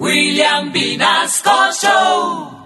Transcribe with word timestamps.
William 0.00 0.72
Vinasco 0.72 1.50
Show. 1.74 2.58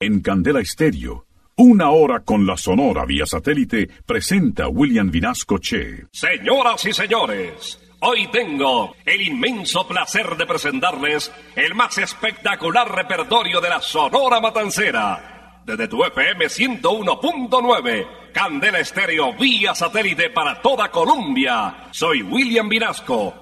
En 0.00 0.22
Candela 0.22 0.60
Estéreo, 0.60 1.26
una 1.58 1.90
hora 1.90 2.20
con 2.20 2.46
la 2.46 2.56
Sonora 2.56 3.04
vía 3.04 3.26
satélite 3.26 3.86
presenta 4.06 4.68
William 4.68 5.10
Vinasco 5.10 5.58
Che. 5.58 6.06
Señoras 6.10 6.86
y 6.86 6.94
señores, 6.94 7.78
hoy 8.00 8.26
tengo 8.28 8.96
el 9.04 9.20
inmenso 9.20 9.86
placer 9.86 10.34
de 10.34 10.46
presentarles 10.46 11.30
el 11.56 11.74
más 11.74 11.98
espectacular 11.98 12.90
repertorio 12.90 13.60
de 13.60 13.68
la 13.68 13.82
Sonora 13.82 14.40
Matancera. 14.40 15.60
Desde 15.66 15.88
tu 15.88 16.02
FM 16.02 16.46
101.9, 16.46 18.32
Candela 18.32 18.78
Estéreo 18.78 19.34
vía 19.34 19.74
satélite 19.74 20.30
para 20.30 20.62
toda 20.62 20.90
Colombia. 20.90 21.88
Soy 21.90 22.22
William 22.22 22.70
Vinasco 22.70 23.41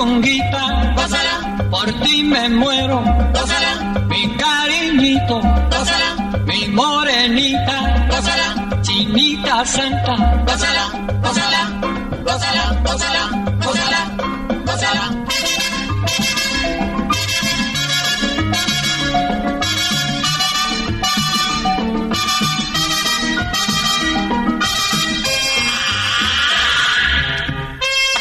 Puchonguita, 0.00 0.94
gózala, 0.96 1.68
por 1.70 1.92
ti 2.00 2.22
me 2.24 2.48
muero, 2.48 3.02
gózala, 3.34 4.04
mi 4.08 4.34
cariñito, 4.36 5.40
gózala, 5.70 6.40
mi 6.46 6.68
morenita, 6.68 8.06
gózala, 8.08 8.80
chinita 8.82 9.64
santa, 9.66 10.14
gózala, 10.46 10.84
gózala, 11.22 11.62
gózala, 12.24 12.80
gózala, 12.82 13.22
gózala, 13.62 14.00
gózala. 14.64 15.20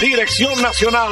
Dirección 0.02 0.62
Nacional, 0.62 1.12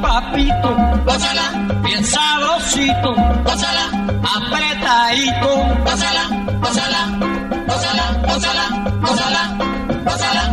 papito, 0.00 0.70
gózala, 1.04 1.46
bien 1.82 2.04
sabrosito, 2.04 3.14
gózala, 3.44 3.84
apretadito, 4.36 5.50
gózala, 5.84 6.24
gózala, 6.60 7.00
gózala, 7.66 8.04
gózala, 8.26 8.64
gózala, 9.00 9.42
gózala. 10.04 10.47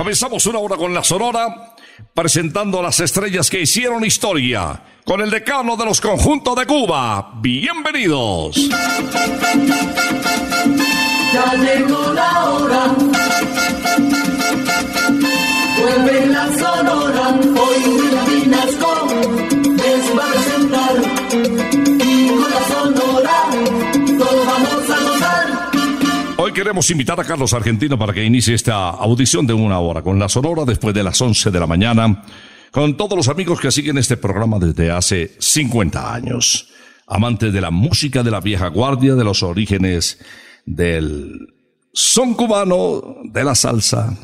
Comenzamos 0.00 0.46
una 0.46 0.60
hora 0.60 0.76
con 0.76 0.94
la 0.94 1.04
Sonora, 1.04 1.74
presentando 2.14 2.80
las 2.80 3.00
estrellas 3.00 3.50
que 3.50 3.60
hicieron 3.60 4.02
historia, 4.02 4.82
con 5.04 5.20
el 5.20 5.28
decano 5.28 5.76
de 5.76 5.84
los 5.84 6.00
conjuntos 6.00 6.56
de 6.56 6.64
Cuba. 6.64 7.32
Bienvenidos. 7.34 8.56
Ya 11.34 11.54
llegó 11.54 12.14
la 12.14 12.44
hora. 12.48 12.94
Vuelve 15.78 16.26
la 16.28 16.46
sonora. 16.58 17.49
Queremos 26.60 26.90
invitar 26.90 27.18
a 27.18 27.24
Carlos 27.24 27.54
Argentino 27.54 27.98
para 27.98 28.12
que 28.12 28.22
inicie 28.22 28.54
esta 28.54 28.90
audición 28.90 29.46
de 29.46 29.54
una 29.54 29.78
hora 29.78 30.02
con 30.02 30.18
la 30.18 30.28
Sonora 30.28 30.66
después 30.66 30.94
de 30.94 31.02
las 31.02 31.18
11 31.18 31.50
de 31.50 31.58
la 31.58 31.66
mañana, 31.66 32.22
con 32.70 32.98
todos 32.98 33.16
los 33.16 33.28
amigos 33.28 33.58
que 33.58 33.70
siguen 33.70 33.96
este 33.96 34.18
programa 34.18 34.58
desde 34.58 34.90
hace 34.90 35.34
50 35.38 36.12
años. 36.12 36.68
Amantes 37.06 37.54
de 37.54 37.62
la 37.62 37.70
música 37.70 38.22
de 38.22 38.30
la 38.30 38.42
vieja 38.42 38.68
guardia, 38.68 39.14
de 39.14 39.24
los 39.24 39.42
orígenes 39.42 40.18
del 40.66 41.48
son 41.94 42.34
cubano, 42.34 43.16
de 43.24 43.42
la 43.42 43.54
salsa, 43.54 44.14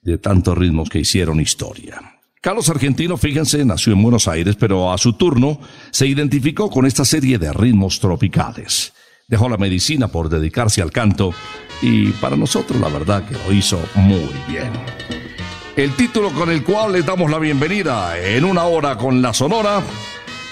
de 0.00 0.18
tantos 0.18 0.56
ritmos 0.56 0.88
que 0.88 1.00
hicieron 1.00 1.40
historia. 1.40 2.00
Carlos 2.40 2.70
Argentino, 2.70 3.16
fíjense, 3.16 3.64
nació 3.64 3.94
en 3.94 4.02
Buenos 4.04 4.28
Aires, 4.28 4.54
pero 4.54 4.92
a 4.92 4.98
su 4.98 5.14
turno 5.14 5.58
se 5.90 6.06
identificó 6.06 6.70
con 6.70 6.86
esta 6.86 7.04
serie 7.04 7.36
de 7.36 7.52
ritmos 7.52 7.98
tropicales. 7.98 8.92
Dejó 9.26 9.48
la 9.48 9.56
medicina 9.56 10.08
por 10.08 10.28
dedicarse 10.28 10.82
al 10.82 10.92
canto 10.92 11.34
y 11.82 12.08
para 12.12 12.36
nosotros 12.36 12.80
la 12.80 12.88
verdad 12.88 13.24
que 13.24 13.34
lo 13.34 13.52
hizo 13.52 13.80
muy 13.94 14.30
bien. 14.48 14.70
El 15.76 15.92
título 15.96 16.30
con 16.30 16.50
el 16.50 16.62
cual 16.62 16.92
le 16.92 17.02
damos 17.02 17.30
la 17.30 17.38
bienvenida 17.38 18.16
en 18.18 18.44
una 18.44 18.64
hora 18.64 18.96
con 18.96 19.20
la 19.20 19.34
Sonora 19.34 19.82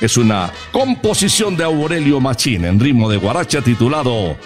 es 0.00 0.16
una 0.16 0.50
composición 0.72 1.56
de 1.56 1.62
Aurelio 1.62 2.19
Machín 2.19 2.64
en 2.64 2.80
ritmo 2.80 3.08
de 3.08 3.19
guaracha 3.19 3.62
titulado 3.62 4.36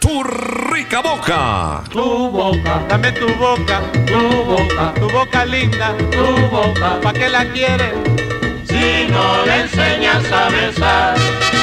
Tu 0.00 0.24
rica 0.24 1.00
boca. 1.00 1.84
Tu 1.88 2.02
boca, 2.02 2.84
dame 2.88 3.12
tu 3.12 3.28
boca, 3.36 3.80
tu 4.06 4.44
boca, 4.44 4.94
tu 4.94 5.08
boca 5.10 5.44
linda, 5.44 5.96
tu 6.10 6.48
boca, 6.48 7.00
¿pa' 7.00 7.12
qué 7.12 7.28
la 7.28 7.44
quieres? 7.52 7.94
Si 8.66 9.08
no 9.12 9.46
le 9.46 9.60
enseñas 9.60 10.32
a 10.32 10.48
besar. 10.50 11.53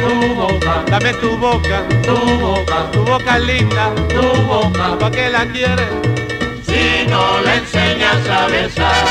Tu 0.00 0.34
boca, 0.34 0.84
dame 0.90 1.12
tu 1.14 1.36
boca, 1.36 1.84
tu 2.02 2.16
boca, 2.40 2.90
tu 2.92 3.04
boca 3.04 3.38
linda, 3.38 3.92
tu 4.08 4.22
boca, 4.42 4.98
¿pa' 4.98 5.10
qué 5.10 5.28
la 5.30 5.46
quieres? 5.46 6.20
no 7.08 7.40
le 7.40 7.56
enseñas 7.56 8.28
a 8.28 8.46
besar. 8.46 9.04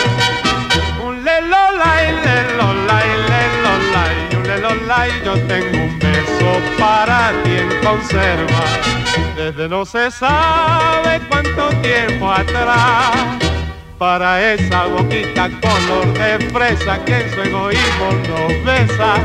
Un 1.06 1.24
lelolay, 1.24 2.06
lelolay, 2.26 3.10
lelolay, 3.32 4.16
un 4.38 4.44
lelolay, 4.44 5.12
yo 5.26 5.34
tengo 5.48 5.84
un 5.84 6.00
beso 6.00 6.50
para 6.78 7.32
ti 7.44 7.52
en 7.64 7.70
conserva. 7.86 8.64
Desde 9.36 9.68
no 9.70 9.86
se 9.86 10.12
sabe 10.12 11.20
cuánto 11.30 11.70
tiempo 11.82 12.32
atrás, 12.32 13.39
para 14.00 14.54
esa 14.54 14.86
boquita 14.86 15.50
color 15.60 16.14
de 16.14 16.40
fresa 16.52 17.04
que 17.04 17.18
en 17.18 17.34
su 17.34 17.42
egoísmo 17.42 18.12
nos 18.30 18.64
besa 18.64 19.18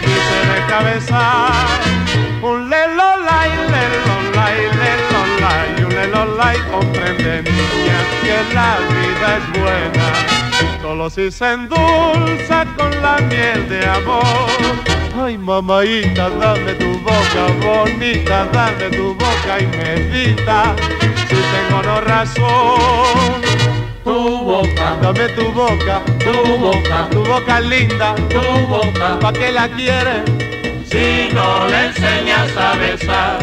y 0.00 0.14
se 0.28 0.38
deja 0.52 0.82
besar. 0.82 1.50
Un 2.40 2.70
lelolay, 2.70 3.50
lelolay, 3.74 4.60
lelolay, 4.80 5.84
un 5.84 5.94
lelolay, 5.94 6.58
comprende 6.70 7.42
niña 7.42 7.98
que 8.22 8.54
la 8.54 8.78
vida 8.94 9.38
es 9.38 9.60
buena 9.60 10.32
solo 10.80 11.10
si 11.10 11.30
se 11.30 11.52
endulza 11.52 12.66
con 12.76 12.90
la 13.02 13.16
miel 13.28 13.68
de 13.68 13.86
amor. 13.86 14.48
Ay, 15.20 15.38
mamaita, 15.38 16.28
dame 16.30 16.74
tu 16.74 16.98
boca 16.98 17.44
bonita, 17.60 18.46
dame 18.52 18.90
tu 18.90 19.14
boca 19.14 19.60
y 19.60 19.66
medita, 19.76 20.74
si 21.28 21.36
tengo 21.52 21.82
no 21.82 22.00
razón. 22.02 23.51
Tu 24.04 24.10
boca, 24.10 24.98
Dame 25.00 25.28
tu 25.36 25.52
boca, 25.52 26.02
tu 26.18 26.32
boca, 26.58 27.08
tu 27.10 27.22
boca 27.22 27.60
linda, 27.60 28.14
tu 28.28 28.40
boca, 28.66 29.18
¿pa' 29.20 29.32
qué 29.32 29.52
la 29.52 29.68
quieres? 29.68 30.22
si 30.90 31.32
no 31.32 31.68
le 31.68 31.86
enseñas 31.86 32.56
a 32.56 32.74
besar. 32.76 33.38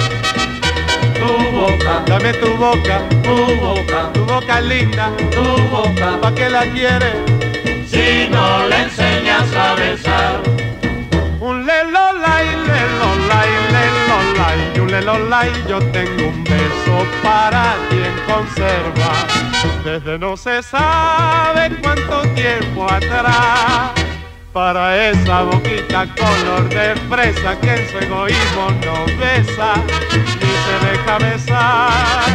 Tu 1.20 1.28
boca, 1.56 2.04
Dame 2.08 2.34
tu 2.34 2.56
boca, 2.58 3.02
tu 3.24 3.36
boca, 3.62 4.12
tu 4.14 4.26
boca 4.26 4.62
linda, 4.62 5.12
tu 5.32 5.44
boca, 5.72 6.20
¿pa' 6.22 6.36
qué 6.36 6.50
la 6.50 6.66
quieres? 6.66 7.16
si 7.88 8.28
no 8.30 8.68
le 8.68 8.84
enseñas 8.84 9.54
a 9.56 9.76
besar. 9.76 10.42
Un 11.40 11.66
lelolay, 11.66 12.48
lelolay, 12.68 13.52
lelolay, 13.76 14.80
un 14.82 14.92
lelolay, 14.92 15.52
yo 15.70 15.80
tengo 15.94 16.28
un 16.28 16.44
beso 16.44 16.59
para 17.24 17.76
ti 17.90 17.98
en 17.98 18.18
conserva. 18.26 19.12
Desde 19.84 20.18
no 20.20 20.36
se 20.38 20.62
sabe 20.64 21.76
cuánto 21.82 22.22
tiempo 22.34 22.86
atrás, 22.92 23.92
para 24.54 25.10
esa 25.10 25.44
boquita 25.44 26.08
color 26.16 26.70
de 26.70 26.96
fresa 27.10 27.60
que 27.60 27.76
en 27.76 27.90
su 27.90 27.98
egoísmo 27.98 28.72
no 28.86 29.06
besa 29.18 29.74
ni 30.40 30.54
se 30.66 30.76
deja 30.88 31.18
besar. 31.18 32.32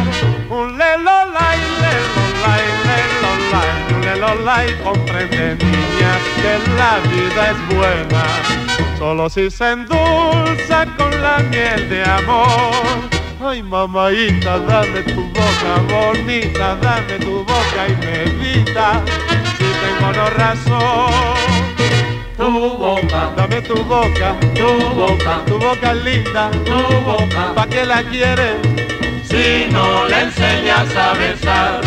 Un 0.49 0.77
lelolay, 0.77 1.59
lelolay, 1.83 2.65
lelolay, 2.89 3.93
un 3.93 4.01
lelolay, 4.01 4.83
comprende 4.83 5.55
niña 5.55 6.13
que 6.35 6.71
la 6.77 6.99
vida 7.09 7.51
es 7.51 7.75
buena 7.75 8.65
solo 8.97 9.29
si 9.29 9.51
se 9.51 9.71
endulza 9.71 10.85
con 10.97 11.11
la 11.21 11.37
miel 11.51 11.89
de 11.89 12.03
amor. 12.03 13.14
Ay, 13.47 13.61
mamaita, 13.61 14.57
dame 14.57 15.03
tu 15.03 15.21
boca 15.29 15.73
bonita, 15.87 16.75
dame 16.81 17.19
tu 17.19 17.45
boca 17.45 17.87
y 17.87 17.95
medita, 18.03 19.03
si 19.59 19.65
tengo 19.81 20.11
no 20.13 20.29
razón. 20.31 21.13
Tu 22.35 22.77
boca, 22.77 23.31
Dame 23.37 23.61
tu 23.61 23.75
boca, 23.83 24.35
tu 24.55 24.95
boca, 24.95 25.43
tu 25.45 25.59
boca 25.59 25.93
linda, 25.93 26.49
tu 26.65 26.73
boca, 27.05 27.53
¿pa' 27.53 27.67
qué 27.67 27.85
la 27.85 28.01
quieres? 28.01 28.57
si 29.29 29.71
no 29.71 30.07
le 30.07 30.21
enseñas 30.21 30.95
a 30.95 31.13
besar. 31.13 31.81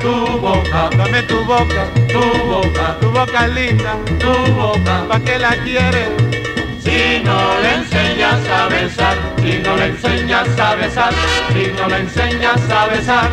Tu 0.00 0.12
boca, 0.38 0.90
Dame 0.96 1.22
tu 1.22 1.44
boca, 1.44 1.86
tu 2.08 2.20
boca, 2.48 2.96
tu 3.00 3.10
boca 3.12 3.46
linda, 3.46 3.94
tu 4.18 4.52
boca, 4.54 5.04
¿pa' 5.08 5.20
qué 5.20 5.38
la 5.38 5.54
quieres? 5.62 6.41
Si 6.84 7.22
no 7.24 7.60
le 7.60 7.74
enseñas 7.76 8.48
a 8.48 8.68
besar, 8.68 9.16
si 9.38 9.58
no 9.62 9.76
le 9.76 9.86
enseñas 9.86 10.58
a 10.58 10.74
besar, 10.74 11.12
si 11.52 11.72
no 11.76 11.88
le 11.88 11.96
enseñas 11.98 12.70
a 12.70 12.86
besar, 12.86 13.30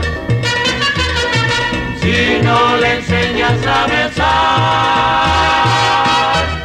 si 2.02 2.42
no 2.44 2.78
le 2.78 2.98
enseñas 2.98 3.66
a 3.66 3.88
besar. 3.88 4.26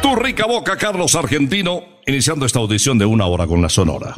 Tu 0.01 0.15
rica 0.15 0.45
boca, 0.45 0.77
Carlos 0.77 1.15
Argentino, 1.15 1.83
iniciando 2.05 2.45
esta 2.45 2.59
audición 2.59 2.97
de 2.99 3.05
una 3.05 3.25
hora 3.25 3.47
con 3.47 3.61
la 3.61 3.69
Sonora. 3.69 4.15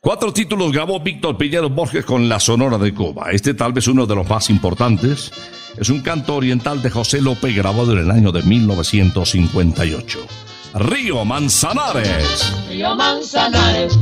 Cuatro 0.00 0.32
títulos 0.34 0.70
grabó 0.70 1.00
Víctor 1.00 1.38
Piñero 1.38 1.70
Borges 1.70 2.04
con 2.04 2.28
la 2.28 2.38
Sonora 2.38 2.76
de 2.76 2.92
Cuba. 2.92 3.30
Este 3.30 3.54
tal 3.54 3.72
vez 3.72 3.88
uno 3.88 4.04
de 4.04 4.14
los 4.14 4.28
más 4.28 4.50
importantes. 4.50 5.32
Es 5.78 5.88
un 5.88 6.02
canto 6.02 6.36
oriental 6.36 6.82
de 6.82 6.90
José 6.90 7.22
López 7.22 7.56
grabado 7.56 7.92
en 7.92 8.00
el 8.00 8.10
año 8.10 8.30
de 8.30 8.42
1958. 8.42 10.18
Río 10.74 11.24
Manzanares. 11.24 12.52
Río 12.68 12.96
Manzanares, 12.96 13.96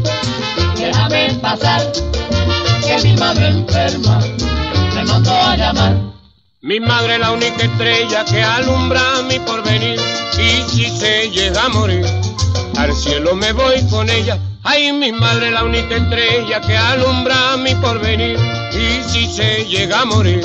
déjame 0.74 1.34
pasar, 1.34 1.92
que 2.82 2.96
mi 3.06 3.14
madre 3.14 3.48
enferma 3.48 4.18
me 4.94 5.04
mandó 5.04 5.32
a 5.32 5.54
llamar. 5.54 5.96
Mi 6.62 6.80
madre 6.80 7.18
la 7.18 7.32
única 7.32 7.64
estrella 7.64 8.24
que 8.24 8.42
alumbra 8.42 9.02
mi 9.28 9.38
porvenir 9.40 10.00
y 10.38 10.62
si 10.70 10.88
se 10.88 11.28
llega 11.28 11.62
a 11.62 11.68
morir 11.68 12.06
al 12.78 12.96
cielo 12.96 13.34
me 13.34 13.52
voy 13.52 13.86
con 13.90 14.08
ella. 14.08 14.38
Ay, 14.62 14.94
mi 14.94 15.12
madre 15.12 15.50
la 15.50 15.64
única 15.64 15.96
estrella 15.96 16.58
que 16.62 16.74
alumbra 16.74 17.58
mi 17.58 17.74
porvenir 17.74 18.38
y 18.72 19.02
si 19.10 19.26
se 19.30 19.66
llega 19.66 20.00
a 20.00 20.04
morir 20.06 20.42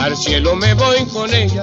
al 0.00 0.16
cielo 0.16 0.56
me 0.56 0.72
voy 0.72 1.04
con 1.12 1.34
ella. 1.34 1.62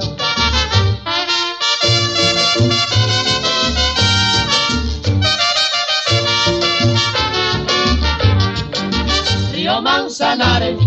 Río 9.69 9.83
Manzanares, 9.83 10.79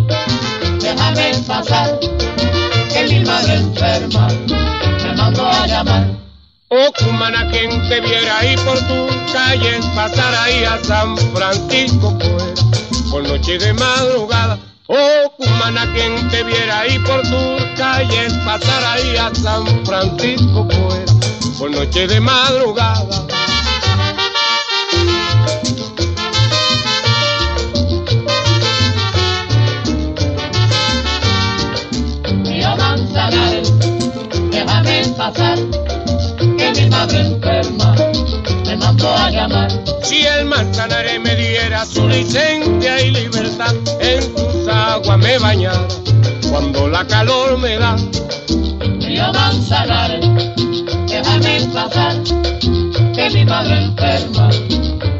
déjame 0.80 1.34
pasar, 1.46 2.00
que 2.00 3.04
mi 3.08 3.24
madre 3.24 3.54
enferma 3.54 4.26
me 5.04 5.14
mandó 5.14 5.46
a 5.46 5.66
llamar. 5.68 6.08
Oh, 6.68 6.90
cumana, 6.98 7.48
quien 7.48 7.70
te 7.88 8.00
viera 8.00 8.38
ahí 8.38 8.56
por 8.56 8.76
tu 8.80 9.06
calle, 9.32 9.78
pasar 9.94 10.34
ahí 10.34 10.64
a 10.64 10.82
San 10.82 11.16
Francisco, 11.16 12.18
pues, 12.18 12.64
por 13.08 13.22
noche 13.22 13.56
de 13.56 13.72
madrugada. 13.72 14.58
Oh, 14.88 15.32
cumana, 15.38 15.86
quien 15.94 16.28
te 16.30 16.42
viera 16.42 16.80
ahí 16.80 16.98
por 16.98 17.22
tu 17.22 17.76
calle, 17.76 18.26
pasar 18.44 18.84
ahí 18.84 19.16
a 19.16 19.32
San 19.32 19.64
Francisco, 19.86 20.66
pues, 20.66 21.08
por 21.56 21.70
noche 21.70 22.08
de 22.08 22.18
madrugada. 22.18 23.31
Madre 37.02 37.20
enferma 37.20 37.96
me 38.64 38.76
mandó 38.76 39.12
a 39.12 39.28
llamar. 39.28 39.68
Si 40.04 40.24
el 40.24 40.44
Manzanares 40.44 41.20
me 41.20 41.34
diera 41.34 41.84
su 41.84 42.06
licencia 42.06 43.00
y 43.00 43.10
libertad, 43.10 43.74
en 44.00 44.22
sus 44.22 44.68
aguas 44.68 45.18
me 45.18 45.36
bañara, 45.38 45.88
cuando 46.48 46.86
la 46.88 47.04
calor 47.04 47.58
me 47.58 47.76
da. 47.76 47.96
Río 49.00 49.32
Manzanares, 49.32 50.24
déjame 51.08 51.66
pasar, 51.74 52.22
que 53.14 53.30
mi 53.34 53.44
madre 53.46 53.82
enferma 53.82 54.48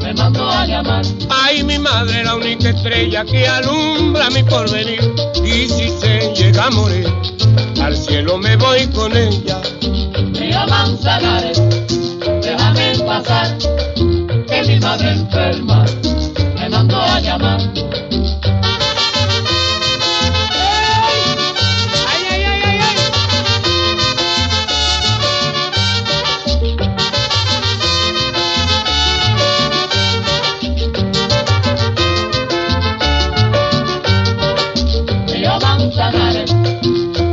me 0.03 0.15
mandó 0.15 0.49
a 0.49 0.65
llamar. 0.65 1.05
Ay, 1.31 1.65
mi 1.65 1.81
madre, 1.81 2.23
la 2.23 2.37
única 2.37 2.71
estrella 2.71 3.25
que 3.25 3.49
alumbra 3.49 4.31
mi 4.31 4.45
porvenir. 4.45 5.01
Y 5.45 5.69
si 5.69 5.89
se 6.01 6.33
llega 6.33 6.67
a 6.67 6.71
morir, 6.71 7.13
al 7.83 7.97
cielo 7.97 8.39
me 8.39 8.55
voy 8.55 8.87
con 8.89 9.17
ella. 9.17 9.61
Río 10.53 10.67
Manzanares, 10.67 11.63
déjame 12.43 12.93
pasar, 13.07 13.57
que 14.47 14.63
mi 14.69 14.79
madre 14.81 15.13
enferma 15.13 15.87
me 16.57 16.69
mandó 16.69 17.01
a 17.01 17.21
llamar. 17.21 17.59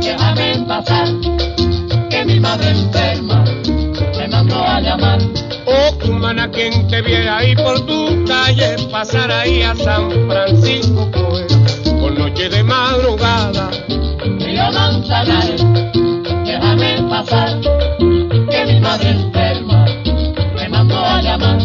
Déjame 0.00 0.64
pasar, 0.66 1.08
que 2.08 2.24
mi 2.24 2.40
madre 2.40 2.70
enferma 2.70 3.09
Cumana, 6.30 6.48
quien 6.52 6.86
te 6.86 7.02
viera 7.02 7.38
ahí 7.38 7.56
por 7.56 7.84
tu 7.86 8.24
calle, 8.24 8.76
pasar 8.92 9.32
ahí 9.32 9.62
a 9.62 9.74
San 9.74 10.08
Francisco, 10.28 11.10
pues, 11.10 11.52
por 12.00 12.16
noche 12.16 12.48
de 12.48 12.62
madrugada. 12.62 13.68
Río 14.38 14.70
Manzanares, 14.72 15.60
déjame 16.44 17.02
pasar, 17.08 17.60
que 18.48 18.64
mi 18.64 18.80
madre 18.80 19.10
enferma 19.10 19.84
me 20.54 20.68
mandó 20.68 20.98
a 20.98 21.20
llamar. 21.20 21.58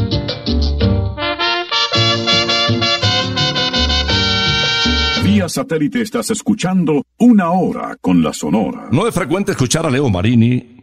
Vía 5.23 5.47
satélite 5.47 6.01
estás 6.01 6.31
escuchando 6.31 7.03
una 7.19 7.51
hora 7.51 7.97
con 8.01 8.23
la 8.23 8.33
Sonora. 8.33 8.87
No 8.89 9.07
es 9.07 9.13
frecuente 9.13 9.51
escuchar 9.51 9.85
a 9.85 9.91
Leo 9.91 10.09
Marini, 10.09 10.74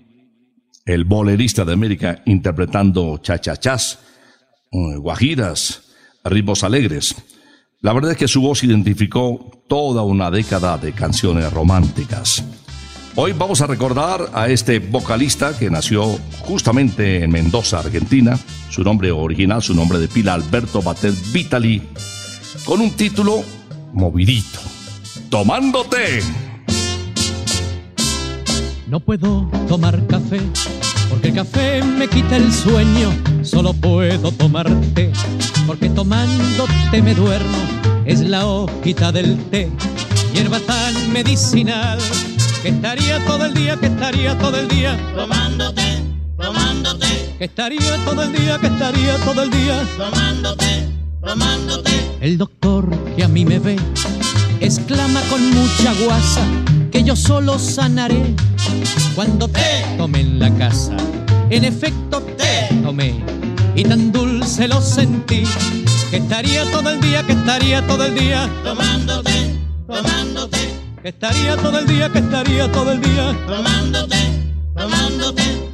el 0.85 1.05
bolerista 1.05 1.65
de 1.65 1.73
América, 1.73 2.23
interpretando 2.27 3.19
chachachás, 3.19 3.99
eh, 4.71 4.97
guajiras, 4.97 5.83
ritmos 6.25 6.65
alegres. 6.65 7.15
La 7.81 7.93
verdad 7.93 8.13
es 8.13 8.17
que 8.17 8.29
su 8.29 8.41
voz 8.41 8.63
identificó 8.65 9.65
toda 9.69 10.03
una 10.03 10.31
década 10.31 10.79
de 10.79 10.93
canciones 10.93 11.53
románticas. 11.53 12.45
Hoy 13.15 13.33
vamos 13.33 13.61
a 13.61 13.67
recordar 13.67 14.31
a 14.33 14.49
este 14.49 14.79
vocalista 14.79 15.57
que 15.59 15.71
nació 15.71 16.19
justamente 16.47 17.23
en 17.23 17.31
Mendoza, 17.31 17.81
Argentina. 17.81 18.39
Su 18.71 18.83
nombre 18.83 19.11
original, 19.11 19.63
su 19.63 19.75
nombre 19.75 19.99
de 19.99 20.09
pila, 20.09 20.35
Alberto 20.35 20.81
Batet 20.81 21.15
Vitali, 21.33 21.83
con 22.65 22.81
un 22.81 22.91
título 22.93 23.43
movidito. 23.93 24.61
Tomándote. 25.29 26.21
No 28.89 29.01
puedo 29.01 29.51
tomar 29.69 30.07
café 30.07 30.41
el 31.23 31.35
café 31.35 31.83
me 31.83 32.09
quita 32.09 32.37
el 32.37 32.53
sueño. 32.53 33.11
Solo 33.43 33.73
puedo 33.75 34.33
tomarte 34.33 35.13
porque 35.67 35.89
tomándote 35.91 37.03
me 37.03 37.15
duermo. 37.15 37.59
Es 38.05 38.21
la 38.21 38.47
hojita 38.47 39.13
del 39.13 39.39
té, 39.51 39.71
hierba 40.35 40.59
tan 40.61 41.13
medicinal 41.13 41.99
que 42.63 42.69
estaría 42.71 43.25
todo 43.25 43.45
el 43.45 43.55
día, 43.55 43.77
que 43.77 43.87
estaría 43.87 44.37
todo 44.39 44.57
el 44.59 44.69
día 44.69 44.97
Tomándote, 45.15 46.03
tomándote, 46.37 47.07
que 47.39 47.45
estaría 47.45 47.97
todo 48.05 48.23
el 48.25 48.33
día, 48.33 48.59
que 48.59 48.67
estaría 48.67 49.17
todo 49.19 49.43
el 49.43 49.51
día. 49.51 49.83
tomándote, 49.97 50.89
tomándote. 51.25 51.91
El 52.21 52.39
doctor 52.39 52.89
que 53.17 53.23
a 53.23 53.29
mí 53.29 53.45
me 53.45 53.61
ve 53.61 53.77
exclama 54.61 55.21
con 55.31 55.41
mucha 55.51 55.93
guasa 56.05 56.45
que 56.91 57.03
yo 57.03 57.17
solo 57.17 57.59
sanaré 57.59 58.35
cuando 59.15 59.49
te 59.49 59.85
tomé 59.97 60.21
en 60.21 60.39
la 60.39 60.51
casa. 60.57 60.97
En 61.51 61.65
efecto 61.65 62.21
te 62.21 62.75
tomé 62.83 63.15
y 63.75 63.85
tan 63.85 64.13
dulce 64.13 64.69
lo 64.69 64.81
sentí 64.81 65.45
que 66.11 66.17
estaría 66.19 66.71
todo 66.71 66.91
el 66.91 67.01
día, 67.01 67.23
que 67.27 67.33
estaría 67.33 67.87
todo 67.87 68.05
el 68.05 68.15
día, 68.15 68.49
Tomándote, 68.63 69.57
tomándote, 69.87 70.59
que 71.03 71.09
estaría 71.09 71.57
todo 71.57 71.79
el 71.79 71.87
día, 71.87 72.11
que 72.11 72.19
estaría 72.19 72.71
todo 72.71 72.93
el 72.93 73.01
día. 73.01 73.37
tomándote, 73.47 74.17
tomándote. 74.77 75.72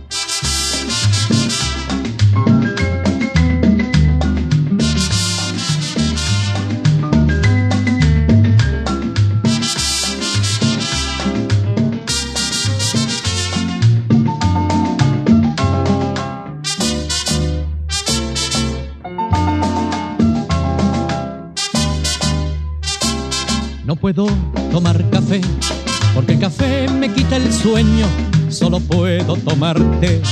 Puedo 23.99 24.26
tomar 24.71 25.09
café 25.11 25.40
porque 26.14 26.33
el 26.33 26.38
café 26.38 26.88
me 26.88 27.12
quita 27.12 27.37
el 27.37 27.52
sueño. 27.52 28.07
Solo 28.49 28.81
puedo 28.81 29.37
tomarte 29.37 30.23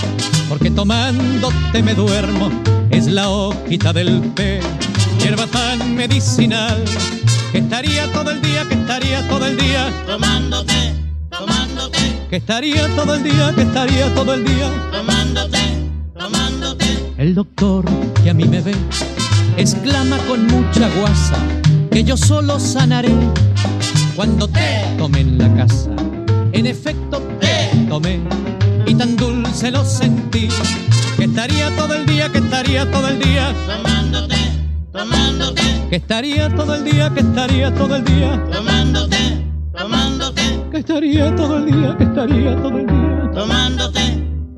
porque 0.48 0.70
tomándote 0.70 1.82
me 1.82 1.94
duermo. 1.94 2.50
Es 2.90 3.06
la 3.06 3.28
hojita 3.28 3.92
del 3.92 4.32
té, 4.34 4.60
hierba 5.20 5.46
tan 5.46 5.94
medicinal 5.94 6.82
que 7.52 7.58
estaría 7.58 8.10
todo 8.12 8.30
el 8.30 8.40
día, 8.40 8.64
que 8.68 8.74
estaría 8.74 9.28
todo 9.28 9.46
el 9.46 9.56
día, 9.56 9.92
Tomándote, 10.06 10.94
tomándote, 11.30 11.98
que 12.30 12.36
estaría 12.36 12.88
todo 12.94 13.14
el 13.14 13.22
día, 13.24 13.52
que 13.54 13.62
estaría 13.62 14.14
todo 14.14 14.34
el 14.34 14.44
día. 14.44 14.70
tomándote, 14.92 15.58
tomándote. 16.18 16.86
El 17.18 17.34
doctor 17.34 17.84
que 18.22 18.30
a 18.30 18.34
mí 18.34 18.44
me 18.44 18.60
ve 18.60 18.74
exclama 19.56 20.18
con 20.28 20.46
mucha 20.46 20.88
guasa 21.00 21.36
que 21.90 22.04
yo 22.04 22.16
solo 22.16 22.60
sanaré 22.60 23.14
cuando 24.16 24.48
te 24.48 24.82
tomé 24.96 25.20
en 25.20 25.38
la 25.38 25.54
casa. 25.54 25.90
En 26.52 26.66
efecto 26.66 27.22
te 27.38 27.86
tomé 27.88 28.18
y 28.86 28.94
tan 28.94 29.14
dulce 29.16 29.70
lo 29.70 29.84
sentí 29.84 30.48
que 31.16 31.24
estaría 31.24 31.70
todo 31.76 31.94
el 31.94 32.06
día, 32.06 32.30
que 32.30 32.38
estaría 32.38 32.90
todo 32.90 33.08
el 33.08 33.18
día, 33.18 33.54
Tomándote, 33.66 34.36
tomándote, 34.92 35.62
que 35.90 35.96
estaría 35.96 36.48
todo 36.54 36.74
el 36.74 36.84
día, 36.84 37.10
que 37.12 37.20
estaría 37.20 37.74
todo 37.74 37.96
el 37.96 38.04
día, 38.04 38.44
tomándote, 38.52 39.16
tomándote, 39.76 40.42
que 40.70 40.78
estaría 40.78 41.36
todo 41.36 41.56
el 41.58 41.66
día, 41.66 41.96
que 41.96 42.04
estaría 42.04 42.56
todo 42.56 42.78
el 42.78 42.86
día, 42.86 43.30
tomándote, 43.34 44.00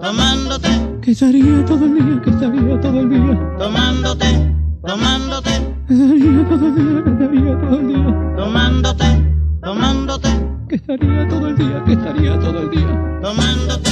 tomándote, 0.01 0.69
que 1.03 1.11
estaría 1.11 1.65
todo 1.65 1.85
el 1.85 1.95
día, 1.95 2.23
que 2.23 2.31
estaría 2.31 2.81
todo 2.81 3.01
el 3.01 3.09
día, 3.11 3.57
tomándote, 3.59 4.55
tomándote, 4.87 5.51
que 5.89 5.95
estaría 5.95 6.49
todo 6.49 6.67
el 6.67 6.75
día, 6.75 7.05
que 7.05 7.11
estaría 7.11 7.61
todo 7.61 7.77
el 7.81 7.89
día. 7.89 8.35
tomándote, 8.37 9.28
tomándote, 9.69 10.29
que 10.67 10.77
estaría 10.77 11.29
todo 11.29 11.49
el 11.49 11.57
día, 11.57 11.83
que 11.85 11.93
estaría 11.93 12.41
todo 12.41 12.59
el 12.63 12.71
día. 12.71 13.21
tomándote, 13.21 13.91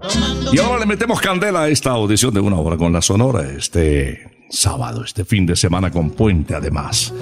tomándote. 0.00 0.56
Y 0.56 0.58
ahora 0.58 0.80
le 0.80 0.86
metemos 0.86 1.20
candela 1.20 1.62
a 1.62 1.68
esta 1.68 1.90
audición 1.90 2.34
de 2.34 2.40
una 2.40 2.56
hora 2.56 2.76
con 2.76 2.92
la 2.92 3.00
Sonora 3.00 3.48
este 3.56 4.28
sábado, 4.50 5.04
este 5.04 5.24
fin 5.24 5.46
de 5.46 5.54
semana 5.54 5.92
con 5.92 6.10
puente 6.10 6.56
además. 6.56 7.14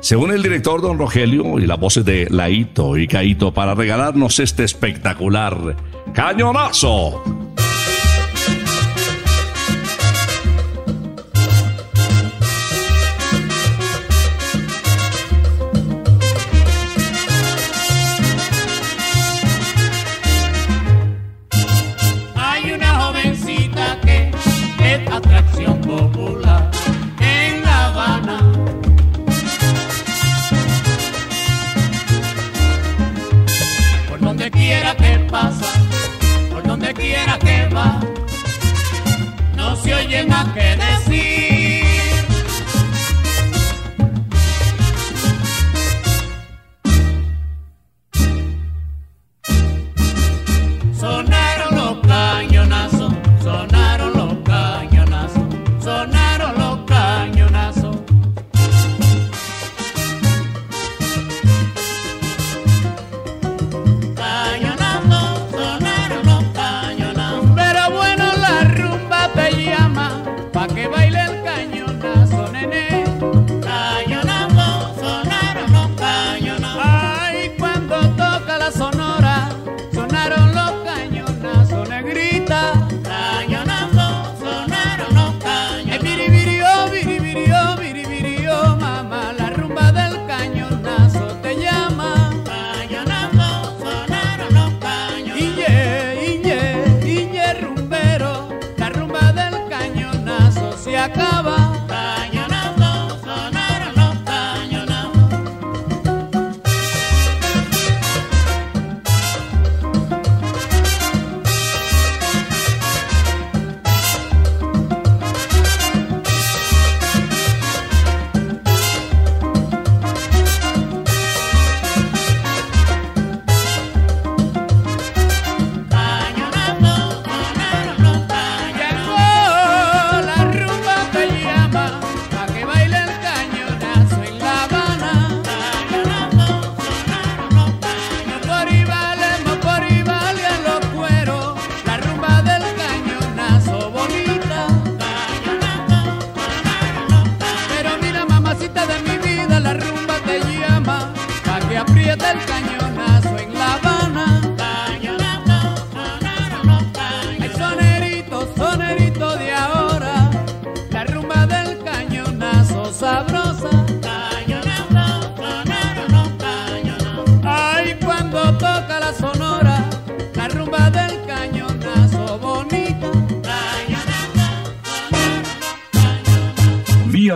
Según 0.00 0.32
el 0.32 0.42
director 0.42 0.82
Don 0.82 0.98
Rogelio 0.98 1.60
y 1.60 1.66
las 1.66 1.78
voces 1.78 2.04
de 2.04 2.26
Laito 2.28 2.96
y 2.96 3.06
Caito 3.06 3.54
para 3.54 3.76
regalarnos 3.76 4.40
este 4.40 4.64
espectacular 4.64 5.76
cañonazo. 6.14 7.45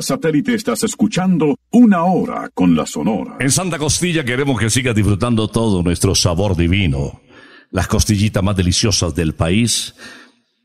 Satélite 0.03 0.55
estás 0.55 0.83
escuchando 0.83 1.57
Una 1.71 2.05
Hora 2.05 2.51
con 2.53 2.77
la 2.77 2.87
Sonora. 2.87 3.37
En 3.41 3.51
Santa 3.51 3.79
Costilla 3.79 4.25
queremos 4.25 4.59
que 4.59 4.71
sigas 4.71 4.95
disfrutando 4.95 5.49
todo 5.49 5.83
nuestro 5.83 6.15
sabor 6.15 6.57
divino. 6.57 7.21
Las 7.71 7.87
costillitas 7.87 8.43
más 8.43 8.57
deliciosas 8.57 9.15
del 9.15 9.35
país 9.35 9.95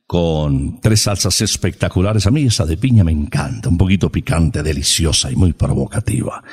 con 0.08 0.80
tres 0.82 1.02
salsas 1.02 1.42
espectaculares. 1.42 2.28
A 2.28 2.32
mí 2.32 2.44
esa 2.44 2.66
de 2.66 2.78
piña 2.78 3.04
me 3.04 3.12
encanta, 3.12 3.70
un 3.70 3.78
poquito 3.78 4.12
picante, 4.12 4.62
deliciosa 4.62 5.32
y 5.32 5.36
muy 5.36 5.54
provocativa. 5.54 6.44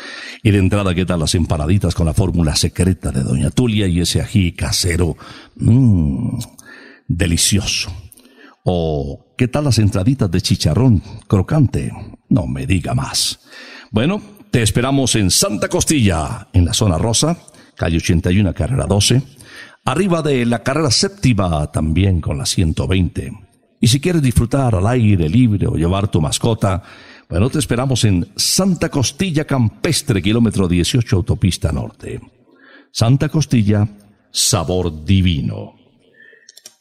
Y 0.43 0.51
de 0.51 0.59
entrada, 0.59 0.95
¿qué 0.95 1.05
tal 1.05 1.21
las 1.21 1.35
empanaditas 1.35 1.95
con 1.95 2.07
la 2.07 2.15
fórmula 2.15 2.57
secreta 2.57 3.11
de 3.11 3.23
Doña 3.23 3.51
Tulia 3.51 3.87
y 3.87 4.01
ese 4.01 4.21
ají 4.21 4.53
casero? 4.53 5.17
Mmm, 5.57 6.39
delicioso. 7.07 7.93
O, 8.65 9.35
¿qué 9.37 9.49
tal 9.49 9.65
las 9.65 9.79
entraditas 9.79 10.31
de 10.31 10.41
chicharrón 10.41 11.03
crocante? 11.27 11.93
No 12.29 12.47
me 12.47 12.67
diga 12.67 12.95
más. 12.95 13.41
Bueno, 13.91 14.23
te 14.51 14.63
esperamos 14.63 15.15
en 15.17 15.31
Santa 15.31 15.69
Costilla, 15.69 16.49
en 16.53 16.65
la 16.65 16.75
zona 16.75 16.99
rosa, 16.99 17.37
calle 17.77 17.97
81, 17.97 18.55
carrera 18.55 18.87
12 18.87 19.23
arriba 19.85 20.23
de 20.23 20.47
la 20.47 20.63
carrera 20.63 20.91
séptima 20.91 21.71
también 21.71 22.21
con 22.21 22.39
la 22.39 22.47
120. 22.47 23.33
Y 23.81 23.89
si 23.89 24.01
quieres 24.01 24.23
disfrutar 24.23 24.75
al 24.75 24.87
aire 24.87 25.29
libre 25.29 25.67
o 25.67 25.75
llevar 25.75 26.09
tu 26.09 26.21
mascota, 26.21 26.83
bueno, 27.29 27.51
te 27.51 27.59
esperamos 27.59 28.05
en 28.05 28.29
Santa 28.37 28.89
Costilla 28.91 29.45
Campestre, 29.45 30.23
kilómetro 30.23 30.69
18, 30.69 31.17
autopista 31.17 31.73
norte. 31.73 32.21
Santa 32.93 33.29
Costilla, 33.29 33.89
sabor 34.31 35.05
divino. 35.05 35.75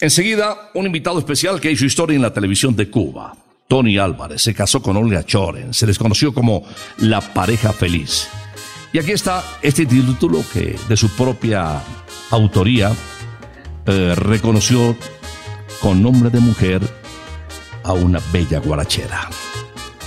Enseguida, 0.01 0.71
un 0.73 0.87
invitado 0.87 1.19
especial 1.19 1.61
que 1.61 1.71
hizo 1.71 1.85
historia 1.85 2.15
en 2.15 2.23
la 2.23 2.33
televisión 2.33 2.75
de 2.75 2.89
Cuba. 2.89 3.35
Tony 3.67 3.99
Álvarez 3.99 4.41
se 4.41 4.55
casó 4.55 4.81
con 4.81 4.97
Olga 4.97 5.23
Choren, 5.23 5.75
se 5.75 5.85
les 5.85 5.99
conoció 5.99 6.33
como 6.33 6.63
la 6.97 7.21
pareja 7.21 7.71
feliz. 7.71 8.27
Y 8.91 8.97
aquí 8.97 9.11
está 9.11 9.43
este 9.61 9.85
título 9.85 10.43
que 10.51 10.75
de 10.89 10.97
su 10.97 11.07
propia 11.09 11.83
autoría, 12.31 12.91
eh, 13.85 14.13
reconoció 14.15 14.97
con 15.79 16.01
nombre 16.01 16.31
de 16.31 16.39
mujer 16.39 16.81
a 17.83 17.93
una 17.93 18.19
bella 18.33 18.59
guarachera. 18.59 19.29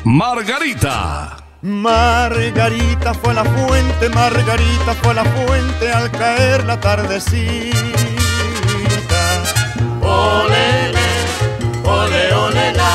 Margarita. 0.03 1.37
Margarita 1.63 3.15
fue 3.15 3.33
la 3.33 3.45
fuente, 3.45 4.09
Margarita 4.11 4.95
fue 5.03 5.15
la 5.15 5.25
fuente 5.25 5.91
al 5.91 6.11
caer 6.11 6.65
la 6.65 6.81
tardecita. 6.81 8.14
Olele, 10.05 11.09
ole, 11.85 12.33
ole, 12.35 12.73
la. 12.75 12.95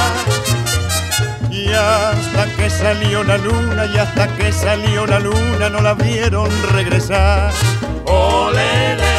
Y 1.51 1.67
hasta 1.73 2.45
que 2.55 2.69
salió 2.69 3.23
la 3.23 3.37
luna, 3.37 3.85
y 3.93 3.97
hasta 3.97 4.27
que 4.37 4.51
salió 4.51 5.05
la 5.05 5.19
luna, 5.19 5.69
no 5.69 5.81
la 5.81 5.93
vieron 5.93 6.49
regresar. 6.73 7.51
Olele, 8.05 9.13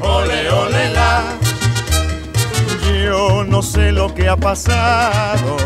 ole, 0.00 0.50
ole, 0.50 0.92
la. 0.92 1.22
Yo 3.04 3.44
no 3.44 3.62
sé 3.62 3.92
lo 3.92 4.14
que 4.14 4.28
ha 4.28 4.36
pasado, 4.36 5.56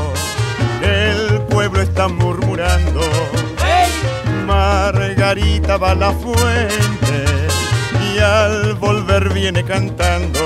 el 0.83 1.41
pueblo 1.43 1.81
está 1.83 2.09
murmurando. 2.09 3.01
Margarita 4.47 5.77
va 5.77 5.91
a 5.91 5.95
la 5.95 6.13
fuente 6.13 7.25
y 8.15 8.19
al 8.19 8.75
volver 8.75 9.33
viene 9.33 9.65
cantando. 9.65 10.41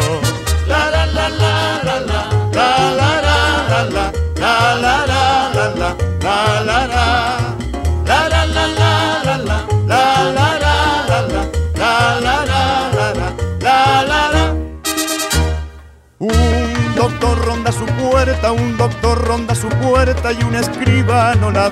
Ronda 17.45 17.73
su 17.73 17.85
puerta, 17.87 18.53
un 18.53 18.77
doctor 18.77 19.25
ronda 19.25 19.55
su 19.55 19.69
puerta 19.69 20.33
y 20.33 20.43
un 20.43 20.55
escribano 20.55 21.51
la 21.51 21.69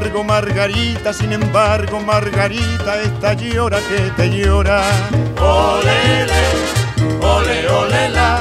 embargo, 0.00 0.24
Margarita, 0.24 1.12
sin 1.12 1.30
embargo, 1.32 2.00
Margarita, 2.00 3.02
esta 3.02 3.34
llora 3.34 3.78
que 3.80 4.10
te 4.16 4.30
llora. 4.30 4.82
Olele, 5.38 6.44
ole, 7.20 7.68
ole, 7.68 8.08
la. 8.08 8.40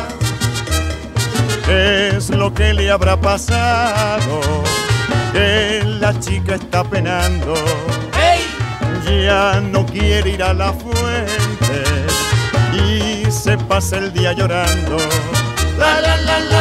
Es 1.67 2.29
lo 2.29 2.53
que 2.53 2.73
le 2.73 2.89
habrá 2.89 3.19
pasado, 3.19 4.39
que 5.33 5.83
la 5.99 6.17
chica 6.19 6.55
está 6.55 6.83
penando. 6.85 7.53
Ya 9.05 9.59
no 9.59 9.85
quiere 9.85 10.29
ir 10.29 10.43
a 10.43 10.53
la 10.53 10.71
fuente 10.71 11.83
y 12.73 13.29
se 13.29 13.57
pasa 13.57 13.97
el 13.97 14.13
día 14.13 14.31
llorando. 14.31 14.97
La 15.77 15.99
la 15.99 16.15
la 16.17 16.39
la 16.39 16.58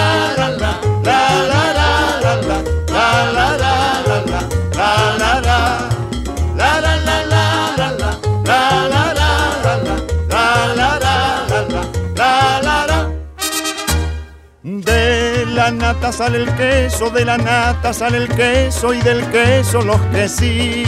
nata 15.92 16.12
sale 16.12 16.36
el 16.36 16.54
queso, 16.54 17.08
de 17.08 17.24
la 17.24 17.38
nata 17.38 17.94
sale 17.94 18.18
el 18.18 18.28
queso 18.28 18.92
y 18.92 19.00
del 19.00 19.24
queso 19.30 19.80
los 19.80 19.98
quesines. 20.12 20.84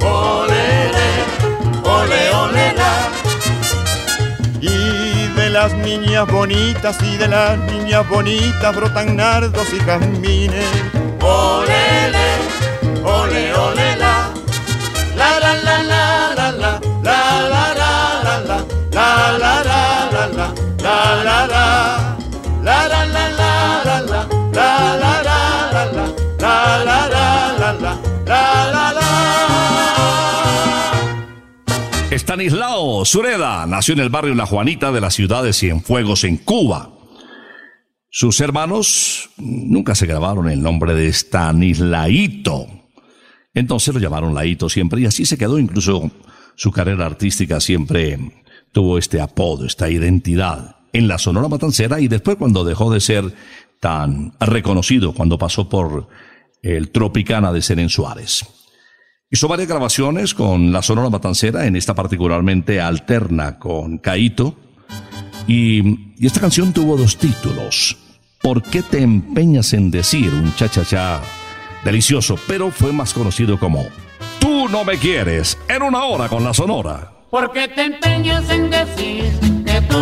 Olele, 0.00 1.10
ole, 1.84 2.30
ole. 2.30 2.74
Y 4.62 5.26
de 5.36 5.50
las 5.50 5.74
niñas 5.74 6.26
bonitas 6.26 6.96
y 7.02 7.18
de 7.18 7.28
las 7.28 7.58
niñas 7.58 8.08
bonitas 8.08 8.74
brotan 8.74 9.16
nardos 9.16 9.68
y 9.74 9.78
jazmines. 9.80 10.64
Olele, 11.20 12.26
ole, 13.04 13.54
ole, 13.54 13.91
Estanislao 32.32 33.04
Sureda 33.04 33.66
nació 33.66 33.92
en 33.92 34.00
el 34.00 34.08
barrio 34.08 34.34
La 34.34 34.46
Juanita 34.46 34.90
de 34.90 35.02
la 35.02 35.10
ciudad 35.10 35.44
de 35.44 35.52
Cienfuegos, 35.52 36.24
en 36.24 36.38
Cuba. 36.38 36.90
Sus 38.08 38.40
hermanos 38.40 39.28
nunca 39.36 39.94
se 39.94 40.06
grabaron 40.06 40.48
el 40.48 40.62
nombre 40.62 40.94
de 40.94 41.12
Stanislaito. 41.12 42.68
Entonces 43.52 43.92
lo 43.92 44.00
llamaron 44.00 44.34
Laito 44.34 44.70
siempre 44.70 45.02
y 45.02 45.04
así 45.04 45.26
se 45.26 45.36
quedó. 45.36 45.58
Incluso 45.58 46.10
su 46.54 46.72
carrera 46.72 47.04
artística 47.04 47.60
siempre 47.60 48.18
tuvo 48.72 48.96
este 48.96 49.20
apodo, 49.20 49.66
esta 49.66 49.90
identidad 49.90 50.76
en 50.94 51.08
la 51.08 51.18
Sonora 51.18 51.48
Matancera 51.48 52.00
y 52.00 52.08
después 52.08 52.38
cuando 52.38 52.64
dejó 52.64 52.90
de 52.90 53.00
ser 53.00 53.30
tan 53.78 54.32
reconocido, 54.40 55.12
cuando 55.12 55.36
pasó 55.36 55.68
por 55.68 56.08
el 56.62 56.92
Tropicana 56.92 57.52
de 57.52 57.60
Seren 57.60 57.90
Suárez. 57.90 58.61
Hizo 59.34 59.48
varias 59.48 59.66
grabaciones 59.66 60.34
con 60.34 60.72
la 60.72 60.82
Sonora 60.82 61.08
Matancera, 61.08 61.66
en 61.66 61.74
esta 61.74 61.94
particularmente 61.94 62.82
alterna 62.82 63.58
con 63.58 63.96
Caito. 63.96 64.56
Y, 65.46 66.12
esta 66.20 66.38
canción 66.38 66.74
tuvo 66.74 66.98
dos 66.98 67.16
títulos. 67.16 67.96
¿Por 68.42 68.62
qué 68.62 68.82
te 68.82 69.00
empeñas 69.00 69.72
en 69.72 69.90
decir 69.90 70.28
un 70.34 70.54
cha-cha-cha 70.54 71.22
delicioso? 71.82 72.38
Pero 72.46 72.70
fue 72.70 72.92
más 72.92 73.14
conocido 73.14 73.58
como 73.58 73.86
Tú 74.38 74.68
no 74.68 74.84
me 74.84 74.98
quieres 74.98 75.56
en 75.66 75.82
una 75.82 76.04
hora 76.04 76.28
con 76.28 76.44
la 76.44 76.52
Sonora. 76.52 77.10
Porque 77.30 77.68
te 77.68 77.84
empeñas 77.84 78.50
en 78.50 78.68
decir 78.68 79.32
que 79.64 79.80
tú 79.88 79.96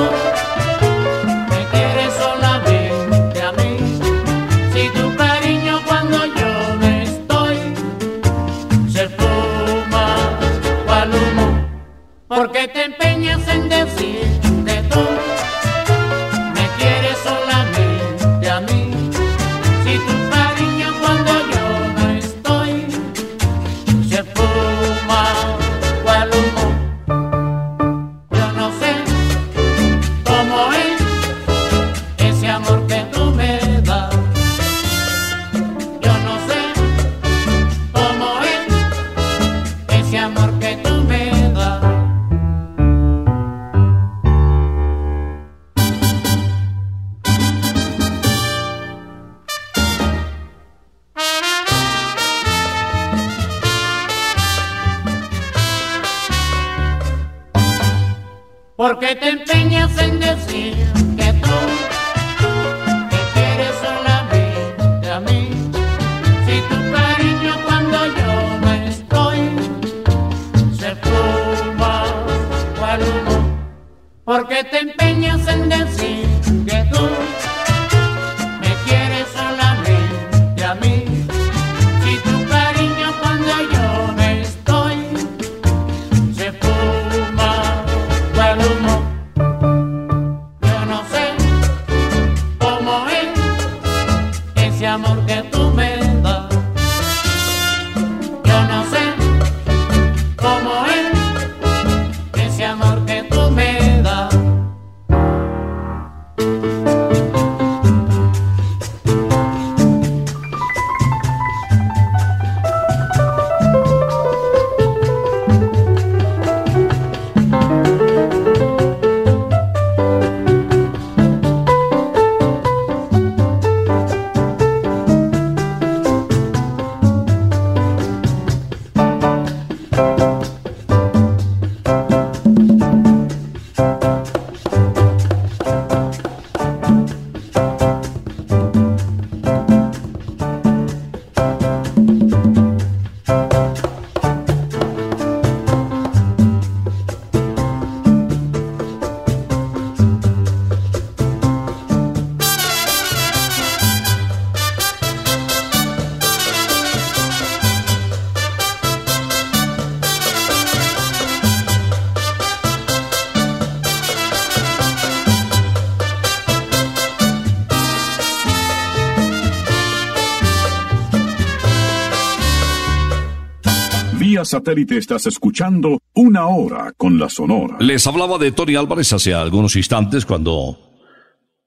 satélite 174.50 174.98
estás 174.98 175.26
escuchando 175.26 176.00
una 176.12 176.48
hora 176.48 176.92
con 176.96 177.20
la 177.20 177.28
Sonora. 177.28 177.76
Les 177.78 178.04
hablaba 178.08 178.36
de 178.36 178.50
Tony 178.50 178.74
Álvarez 178.74 179.12
hace 179.12 179.32
algunos 179.32 179.76
instantes 179.76 180.26
cuando 180.26 180.76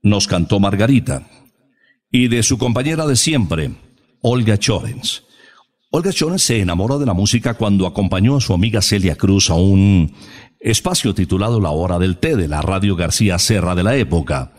nos 0.02 0.28
cantó 0.28 0.60
Margarita 0.60 1.26
y 2.12 2.28
de 2.28 2.44
su 2.44 2.58
compañera 2.58 3.08
de 3.08 3.16
siempre, 3.16 3.72
Olga 4.22 4.58
Chorens. 4.58 5.24
Olga 5.92 6.12
Chorens 6.12 6.44
se 6.44 6.60
enamoró 6.60 7.00
de 7.00 7.06
la 7.06 7.14
música 7.14 7.54
cuando 7.54 7.88
acompañó 7.88 8.36
a 8.36 8.42
su 8.42 8.54
amiga 8.54 8.82
Celia 8.82 9.16
Cruz 9.16 9.50
a 9.50 9.54
un 9.54 10.14
espacio 10.60 11.16
titulado 11.16 11.62
La 11.62 11.70
Hora 11.70 12.00
del 12.00 12.18
Té 12.18 12.36
de 12.36 12.50
la 12.50 12.62
Radio 12.62 12.98
García 12.98 13.40
Serra 13.40 13.76
de 13.76 13.84
la 13.84 13.96
época. 13.96 14.52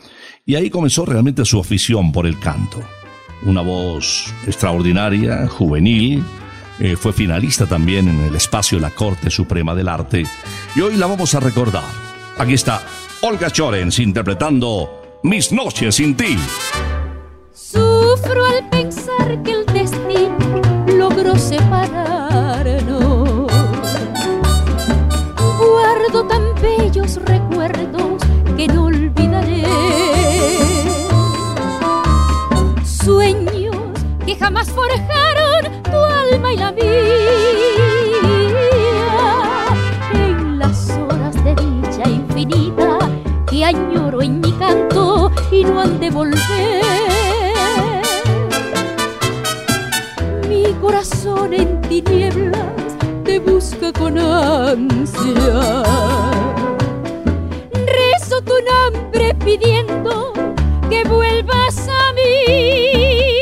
Y 0.47 0.55
ahí 0.55 0.71
comenzó 0.71 1.05
realmente 1.05 1.45
su 1.45 1.61
afición 1.61 2.11
por 2.11 2.27
el 2.27 2.39
canto. 2.41 2.79
Una 3.45 3.61
voz 3.61 4.33
extraordinaria, 4.47 5.47
juvenil, 5.47 6.25
eh, 6.81 6.97
fue 6.97 7.13
finalista 7.13 7.67
también 7.67 8.09
en 8.09 8.21
el 8.21 8.35
espacio 8.35 8.81
La 8.81 8.91
Corte 8.91 9.31
Suprema 9.31 9.75
del 9.75 9.89
Arte 9.89 10.27
y 10.75 10.81
hoy 10.81 10.97
la 10.97 11.07
vamos 11.07 11.35
a 11.35 11.41
recordar. 11.41 11.85
Aquí 12.37 12.55
está 12.55 12.83
Olga 13.21 13.51
Chorens 13.51 14.01
interpretando 14.01 15.21
Mis 15.23 15.53
noches 15.53 15.95
sin 15.95 16.17
ti. 16.17 16.37
Sufro 17.53 18.45
al 18.45 18.69
pensar 18.71 19.41
que 19.43 19.53
el 19.53 19.67
destino 19.67 20.61
logró 20.89 21.39
separarnos. 21.39 23.53
Guardo 25.59 26.27
tan 26.27 26.43
bellos 26.61 27.17
recuerdos 27.25 28.21
que 28.57 28.67
no 28.67 28.87
olvidaré. 28.87 29.65
Sueños 32.85 33.77
que 34.27 34.37
jamás 34.37 34.71
forjaron 34.71 35.14
y 45.55 45.65
no 45.65 45.81
han 45.81 46.01
de 46.01 46.11
volver. 46.11 46.83
Mi 50.49 50.65
corazón 50.81 51.55
en 51.55 51.81
tinieblas 51.83 52.89
te 53.25 53.39
busca 53.39 53.93
con 53.93 54.19
ansia. 54.19 55.83
Rezo 57.99 58.41
tu 58.43 58.55
nombre 58.73 59.35
pidiendo 59.45 60.33
que 60.91 61.05
vuelvas 61.05 61.89
a 61.89 62.13
mí. 62.19 63.41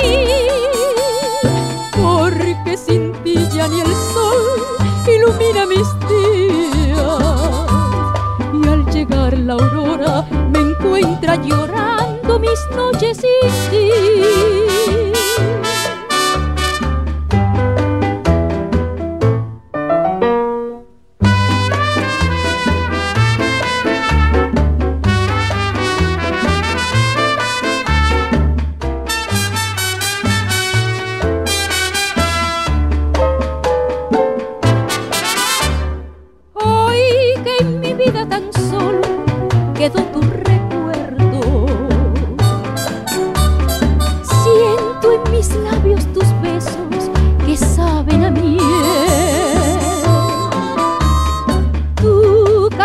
Porque 2.03 2.77
sin 2.77 3.13
ti 3.25 3.37
ya 3.55 3.69
ni 3.69 3.81
el 3.81 3.95
sol 4.13 4.43
ilumina 5.15 5.65
mis 5.67 5.89
días. 6.11 6.93
Y 8.53 8.69
al 8.69 8.85
llegar 8.93 9.39
la 9.39 9.55
aurora 9.55 10.27
me 10.53 10.59
encuentra 10.59 11.37
llorando 11.37 11.72
mis 12.53 12.77
noches 12.77 13.17
sin 13.17 13.71
ti. 13.71 14.62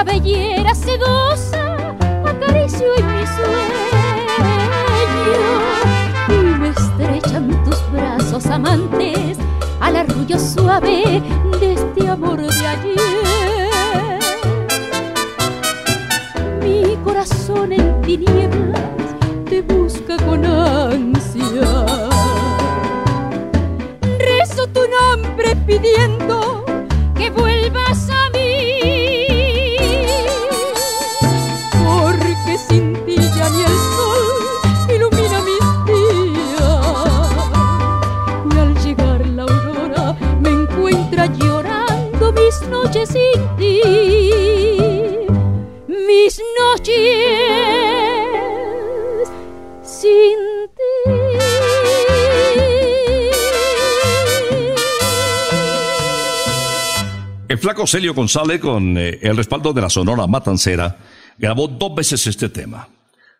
Cabellera 0.07 0.73
sedosa 0.73 1.75
acaricio 2.25 2.87
en 2.97 3.05
mi 3.13 3.25
sueño 3.35 3.83
y 6.29 6.31
me 6.59 6.69
estrechan 6.69 7.63
tus 7.65 7.91
brazos 7.91 8.45
amantes 8.45 9.37
al 9.81 9.97
arrullo 9.97 10.39
suave 10.39 11.21
de 11.59 11.73
este 11.73 12.07
amor 12.07 12.41
de 12.41 12.67
ayer. 12.67 14.19
Mi 16.63 16.95
corazón 17.03 17.73
en 17.73 18.01
tinieblas 18.01 18.96
Flaco 57.77 57.85
Celio 57.85 58.15
González, 58.15 58.59
con 58.59 58.97
eh, 58.97 59.19
el 59.21 59.37
respaldo 59.37 59.71
de 59.71 59.81
la 59.81 59.89
Sonora 59.91 60.25
Matancera, 60.25 60.97
grabó 61.37 61.67
dos 61.67 61.93
veces 61.93 62.25
este 62.25 62.49
tema. 62.49 62.89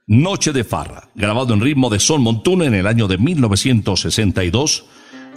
Noche 0.05 0.53
de 0.53 0.63
Farra, 0.63 1.09
grabado 1.15 1.55
en 1.55 1.61
ritmo 1.61 1.89
de 1.89 1.99
Son 1.99 2.21
Montuna 2.21 2.65
en 2.65 2.75
el 2.75 2.85
año 2.85 3.07
de 3.07 3.17
1962 3.17 4.85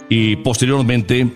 y 0.07 0.35
posteriormente 0.35 1.33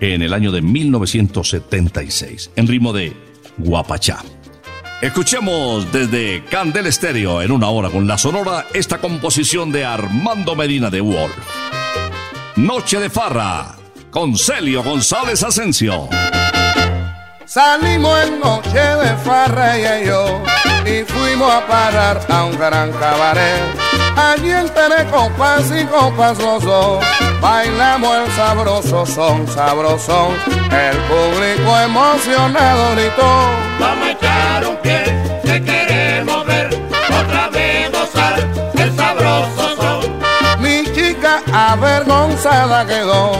en 0.00 0.22
el 0.22 0.32
año 0.32 0.50
de 0.50 0.60
1976, 0.60 2.50
en 2.56 2.66
ritmo 2.66 2.92
de 2.92 3.12
Guapachá. 3.58 4.24
Escuchemos 5.00 5.92
desde 5.92 6.42
Candel 6.50 6.88
Estéreo 6.88 7.42
en 7.42 7.52
una 7.52 7.68
hora 7.68 7.90
con 7.90 8.08
la 8.08 8.18
Sonora 8.18 8.66
esta 8.74 8.98
composición 8.98 9.70
de 9.70 9.84
Armando 9.84 10.56
Medina 10.56 10.90
de 10.90 11.00
Wolf. 11.00 11.36
Noche 12.56 12.98
de 12.98 13.08
Farra, 13.08 13.76
con 14.10 14.36
Celio 14.36 14.82
González 14.82 15.44
Asensio. 15.44 16.08
Salimos 17.46 18.18
en 18.24 18.40
noche 18.40 18.78
de 18.78 19.16
farra 19.22 19.78
y 19.78 20.06
yo 20.06 20.42
y 20.86 21.04
fuimos 21.04 21.52
a 21.52 21.66
parar 21.66 22.20
a 22.30 22.44
un 22.44 22.58
gran 22.58 22.90
cabaret. 22.92 23.60
Allí 24.16 24.50
entre 24.50 25.04
copas 25.10 25.70
y 25.70 25.84
copas 25.84 26.38
los 26.38 26.64
dos 26.64 27.04
bailamos 27.42 28.16
el 28.16 28.32
sabroso 28.32 29.04
son, 29.04 29.46
sabrosón. 29.46 30.34
El 30.70 30.96
público 31.02 31.78
emocionado 31.80 32.94
gritó: 32.96 33.48
Vamos 33.78 34.06
a 34.06 34.10
echar 34.12 34.66
un 34.66 34.76
pie, 34.78 35.04
que 35.44 35.62
queremos 35.62 36.46
ver 36.46 36.68
otra 37.22 37.48
vez 37.50 37.92
gozar 37.92 38.38
el 38.74 38.96
sabroso 38.96 39.76
son. 39.76 40.62
Mi 40.62 40.82
chica 40.94 41.42
avergonzada 41.52 42.86
quedó 42.86 43.32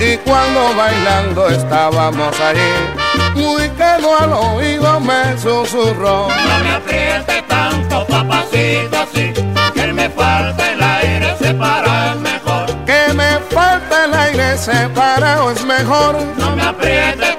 y 0.00 0.16
cuando 0.18 0.74
bailando 0.76 1.48
estábamos 1.48 2.40
allí 2.40 3.13
muy 3.34 3.68
quedo 3.70 4.18
al 4.18 4.32
oído 4.32 5.00
me 5.00 5.36
susurró. 5.38 6.28
No 6.28 6.64
me 6.64 6.74
apriete 6.74 7.42
tanto, 7.48 8.06
papacito, 8.06 8.96
así, 8.98 9.32
que 9.74 9.92
me 9.92 10.08
falta 10.10 10.72
el 10.72 10.82
aire 10.82 11.36
separado 11.38 12.14
es 12.14 12.20
mejor. 12.20 12.66
Que 12.84 13.12
me 13.14 13.38
falta 13.50 14.04
el 14.04 14.14
aire 14.14 14.56
separado 14.58 15.50
es 15.50 15.64
mejor. 15.64 16.16
No 16.38 16.56
me 16.56 16.62
apriete 16.62 17.33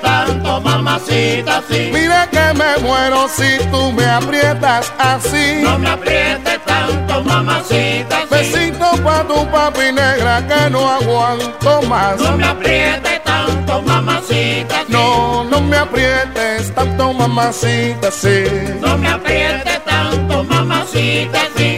así. 1.10 1.90
Mira 1.94 2.28
que 2.30 2.54
me 2.54 2.78
muero 2.82 3.28
si 3.28 3.58
tú 3.72 3.92
me 3.92 4.06
aprietas 4.06 4.92
así. 4.98 5.62
No 5.62 5.78
me 5.80 5.90
apriete 5.90 6.60
tanto, 6.66 7.24
mamacita, 7.24 8.18
así. 8.24 8.28
Besito 8.30 8.92
pa' 9.04 9.24
tu 9.28 9.46
papi 9.52 9.92
negra 9.92 10.44
que 10.48 10.70
no 10.70 10.90
aguanto 10.90 11.82
más. 11.84 12.20
No 12.20 12.38
me 12.38 12.46
apriete 12.46 13.22
tanto, 13.24 13.82
mamacita, 13.82 14.82
así. 14.82 14.92
No, 14.92 15.44
no 15.46 15.62
me 15.62 15.78
aprietes 15.78 16.74
tanto, 16.74 17.14
mamacita, 17.14 18.12
sí. 18.12 18.44
No 18.82 18.98
me 18.98 19.10
aprietes 19.10 19.84
tanto, 19.86 20.44
mamacita, 20.44 21.40
sí. 21.56 21.78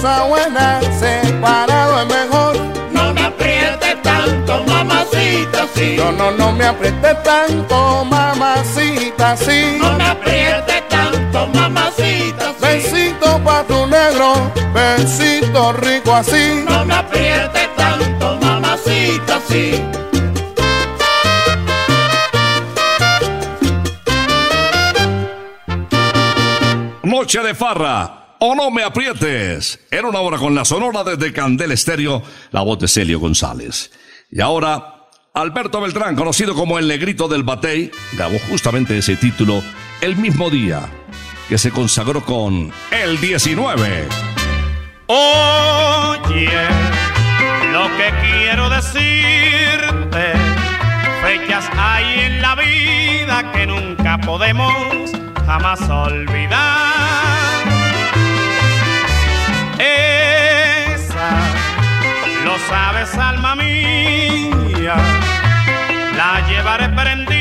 Cosa 0.00 0.24
buena, 0.24 0.80
separado 0.98 2.02
es 2.02 2.06
mejor. 2.06 2.56
No 2.92 3.12
me 3.12 3.22
apriete 3.22 3.96
tanto, 4.02 4.62
mamacita, 4.64 5.66
sí. 5.74 5.96
No, 5.96 6.12
no, 6.12 6.30
no 6.30 6.52
me 6.52 6.66
apriete 6.66 7.14
tanto, 7.24 8.04
mamacita, 8.04 9.36
sí. 9.36 9.78
No 9.80 9.92
me 9.94 10.04
apriete 10.04 10.82
tanto, 10.88 11.48
mamacita, 11.48 12.52
sí. 12.58 12.60
Besito 12.60 13.40
pa' 13.42 13.64
tu 13.64 13.86
negro, 13.86 14.52
besito 14.72 15.72
rico 15.72 16.14
así. 16.14 16.64
No 16.68 16.84
me 16.84 16.94
apriete 16.94 17.68
tanto, 17.76 18.38
mamacita, 18.40 19.40
sí. 19.48 19.82
Noche 27.02 27.42
de 27.42 27.54
farra. 27.54 28.27
O 28.40 28.54
no 28.54 28.70
me 28.70 28.84
aprietes. 28.84 29.80
Era 29.90 30.06
una 30.06 30.20
hora 30.20 30.38
con 30.38 30.54
la 30.54 30.64
sonora 30.64 31.02
desde 31.02 31.32
Candel 31.32 31.72
Estéreo, 31.72 32.22
la 32.52 32.62
voz 32.62 32.78
de 32.78 32.86
Celio 32.86 33.18
González. 33.18 33.90
Y 34.30 34.40
ahora, 34.40 35.08
Alberto 35.34 35.80
Beltrán, 35.80 36.14
conocido 36.14 36.54
como 36.54 36.78
el 36.78 36.86
negrito 36.86 37.26
del 37.26 37.42
Batey, 37.42 37.90
grabó 38.12 38.38
justamente 38.48 38.96
ese 38.96 39.16
título 39.16 39.60
el 40.00 40.16
mismo 40.16 40.50
día 40.50 40.88
que 41.48 41.58
se 41.58 41.72
consagró 41.72 42.24
con 42.24 42.72
El 42.92 43.20
19. 43.20 44.06
Oye, 45.06 46.48
lo 47.72 47.88
que 47.96 48.12
quiero 48.22 48.68
decirte, 48.70 50.32
fechas 51.22 51.68
hay 51.76 52.20
en 52.20 52.42
la 52.42 52.54
vida 52.54 53.52
que 53.52 53.66
nunca 53.66 54.18
podemos 54.18 55.10
jamás 55.44 55.80
olvidar. 55.88 56.97
Lo 62.48 62.58
sabes, 62.60 63.14
alma 63.18 63.54
mía, 63.56 64.96
la 66.16 66.46
llevaré 66.48 66.88
prendida 66.88 67.37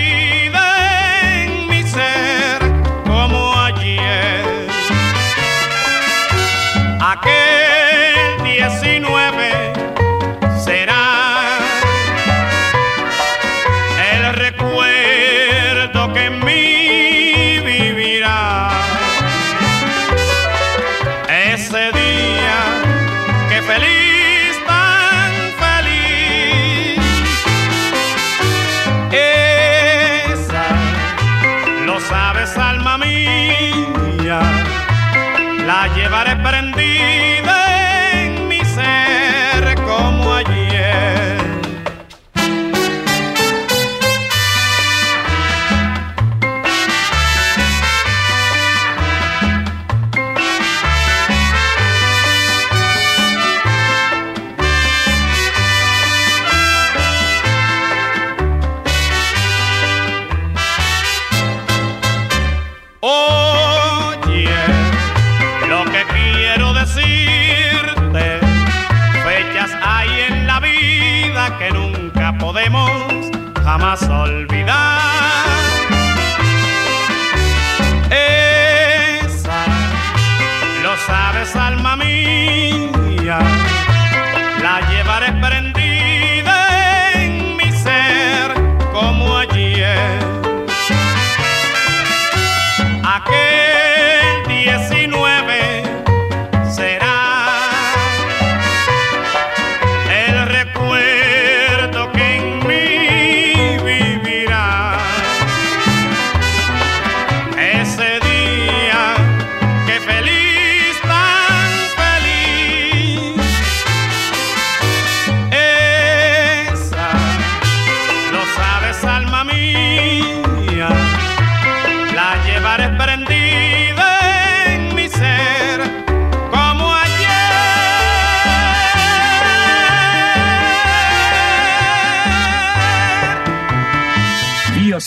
llevaré 36.08 36.38
prendida 36.38 36.97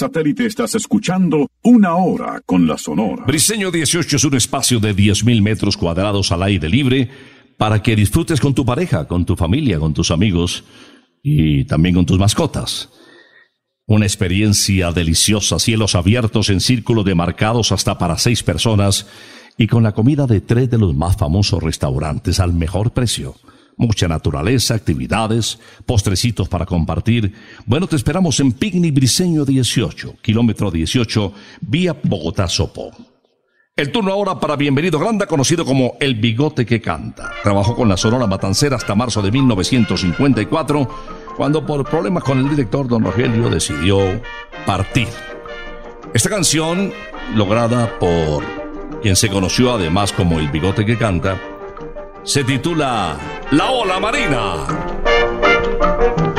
satélite 0.00 0.46
estás 0.46 0.74
escuchando 0.74 1.50
Una 1.62 1.94
Hora 1.94 2.40
con 2.46 2.66
la 2.66 2.78
Sonora. 2.78 3.22
Briseño 3.26 3.70
18 3.70 4.16
es 4.16 4.24
un 4.24 4.34
espacio 4.34 4.80
de 4.80 4.96
10.000 4.96 5.42
metros 5.42 5.76
cuadrados 5.76 6.32
al 6.32 6.42
aire 6.42 6.70
libre 6.70 7.10
para 7.58 7.82
que 7.82 7.94
disfrutes 7.94 8.40
con 8.40 8.54
tu 8.54 8.64
pareja, 8.64 9.06
con 9.06 9.26
tu 9.26 9.36
familia, 9.36 9.78
con 9.78 9.92
tus 9.92 10.10
amigos 10.10 10.64
y 11.22 11.64
también 11.66 11.96
con 11.96 12.06
tus 12.06 12.18
mascotas. 12.18 12.88
Una 13.86 14.06
experiencia 14.06 14.90
deliciosa, 14.90 15.58
cielos 15.58 15.94
abiertos 15.94 16.48
en 16.48 16.60
círculo 16.60 17.04
demarcados 17.04 17.70
hasta 17.70 17.98
para 17.98 18.16
seis 18.16 18.42
personas 18.42 19.06
y 19.58 19.66
con 19.66 19.82
la 19.82 19.92
comida 19.92 20.26
de 20.26 20.40
tres 20.40 20.70
de 20.70 20.78
los 20.78 20.94
más 20.94 21.18
famosos 21.18 21.62
restaurantes 21.62 22.40
al 22.40 22.54
mejor 22.54 22.92
precio. 22.92 23.34
Mucha 23.80 24.06
naturaleza, 24.06 24.74
actividades, 24.74 25.58
postrecitos 25.86 26.50
para 26.50 26.66
compartir. 26.66 27.32
Bueno, 27.64 27.86
te 27.86 27.96
esperamos 27.96 28.38
en 28.38 28.52
Picnic 28.52 28.92
Briseño 28.92 29.46
18, 29.46 30.16
kilómetro 30.20 30.70
18, 30.70 31.32
vía 31.62 31.96
Bogotá-Sopo. 32.02 32.90
El 33.74 33.90
turno 33.90 34.12
ahora 34.12 34.38
para 34.38 34.56
Bienvenido 34.56 34.98
Granda, 34.98 35.24
conocido 35.24 35.64
como 35.64 35.96
El 35.98 36.16
Bigote 36.16 36.66
que 36.66 36.82
Canta. 36.82 37.32
Trabajó 37.42 37.74
con 37.74 37.88
la 37.88 37.96
Sonora 37.96 38.26
Matancera 38.26 38.76
hasta 38.76 38.94
marzo 38.94 39.22
de 39.22 39.30
1954, 39.30 40.88
cuando 41.34 41.64
por 41.64 41.88
problemas 41.88 42.22
con 42.22 42.38
el 42.38 42.50
director 42.50 42.86
Don 42.86 43.02
Rogelio 43.02 43.48
decidió 43.48 44.20
partir. 44.66 45.08
Esta 46.12 46.28
canción, 46.28 46.92
lograda 47.34 47.98
por 47.98 48.44
quien 49.00 49.16
se 49.16 49.30
conoció 49.30 49.72
además 49.72 50.12
como 50.12 50.38
El 50.38 50.50
Bigote 50.50 50.84
que 50.84 50.98
Canta, 50.98 51.40
se 52.22 52.44
titula 52.44 53.16
La 53.50 53.70
Ola 53.70 53.98
Marina. 53.98 56.29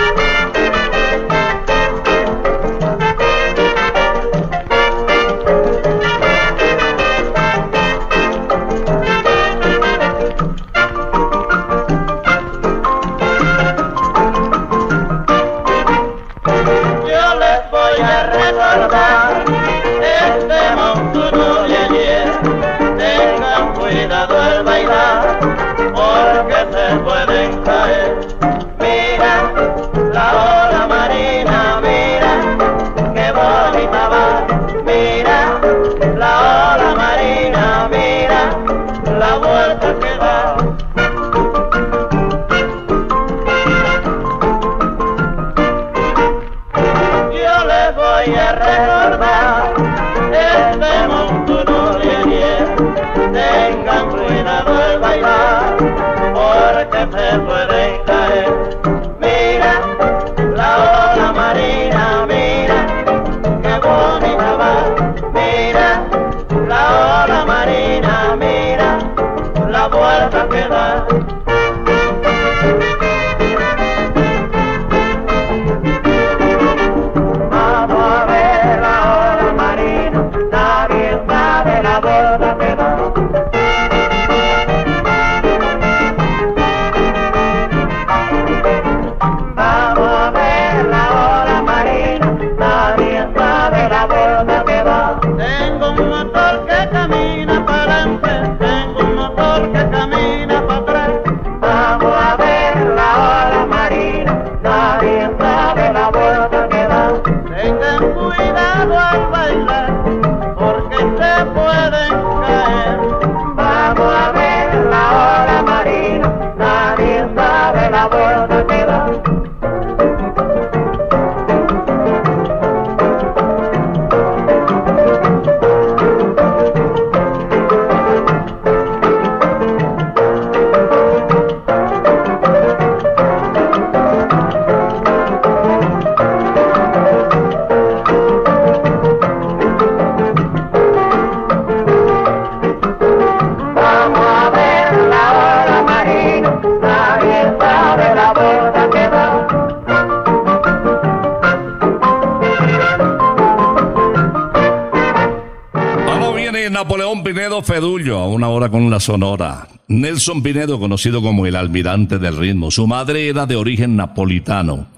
Napoleón 156.91 157.23
Pinedo 157.23 157.63
Fedullo 157.63 158.17
a 158.17 158.27
una 158.27 158.49
hora 158.49 158.69
con 158.69 158.89
la 158.89 158.99
sonora. 158.99 159.65
Nelson 159.87 160.43
Pinedo, 160.43 160.77
conocido 160.77 161.21
como 161.21 161.45
el 161.45 161.55
almirante 161.55 162.19
del 162.19 162.35
ritmo. 162.35 162.69
Su 162.69 162.85
madre 162.85 163.29
era 163.29 163.45
de 163.45 163.55
origen 163.55 163.95
napolitano 163.95 164.89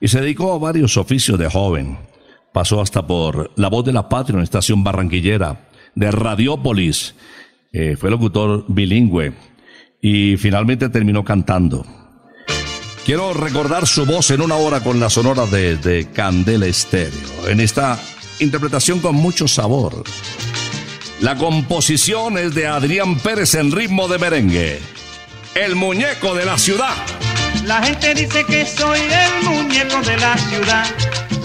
y 0.00 0.08
se 0.08 0.20
dedicó 0.20 0.52
a 0.52 0.58
varios 0.58 0.96
oficios 0.96 1.38
de 1.38 1.48
joven. 1.48 1.98
Pasó 2.52 2.80
hasta 2.80 3.06
por 3.06 3.52
La 3.54 3.68
Voz 3.68 3.84
de 3.84 3.92
la 3.92 4.08
Patria, 4.08 4.34
una 4.34 4.42
estación 4.42 4.82
barranquillera, 4.82 5.68
de 5.94 6.10
Radiópolis. 6.10 7.14
Eh, 7.72 7.94
fue 7.96 8.10
locutor 8.10 8.64
bilingüe 8.66 9.32
y 10.02 10.36
finalmente 10.38 10.88
terminó 10.88 11.22
cantando. 11.22 11.86
Quiero 13.04 13.34
recordar 13.34 13.86
su 13.86 14.04
voz 14.04 14.32
en 14.32 14.40
una 14.40 14.56
hora 14.56 14.82
con 14.82 14.98
la 14.98 15.10
sonora 15.10 15.46
de, 15.46 15.76
de 15.76 16.10
Candela 16.10 16.66
Estéreo. 16.66 17.46
En 17.46 17.60
esta 17.60 18.00
interpretación 18.40 18.98
con 18.98 19.14
mucho 19.14 19.46
sabor. 19.46 20.02
La 21.20 21.34
composición 21.34 22.36
es 22.36 22.54
de 22.54 22.66
Adrián 22.66 23.18
Pérez 23.18 23.54
en 23.54 23.72
ritmo 23.72 24.06
de 24.06 24.18
merengue. 24.18 24.78
El 25.54 25.74
muñeco 25.74 26.34
de 26.34 26.44
la 26.44 26.58
ciudad. 26.58 26.94
La 27.64 27.82
gente 27.82 28.14
dice 28.14 28.44
que 28.44 28.66
soy 28.66 29.00
el 29.00 29.44
muñeco 29.48 30.02
de 30.02 30.16
la 30.18 30.36
ciudad. 30.36 30.86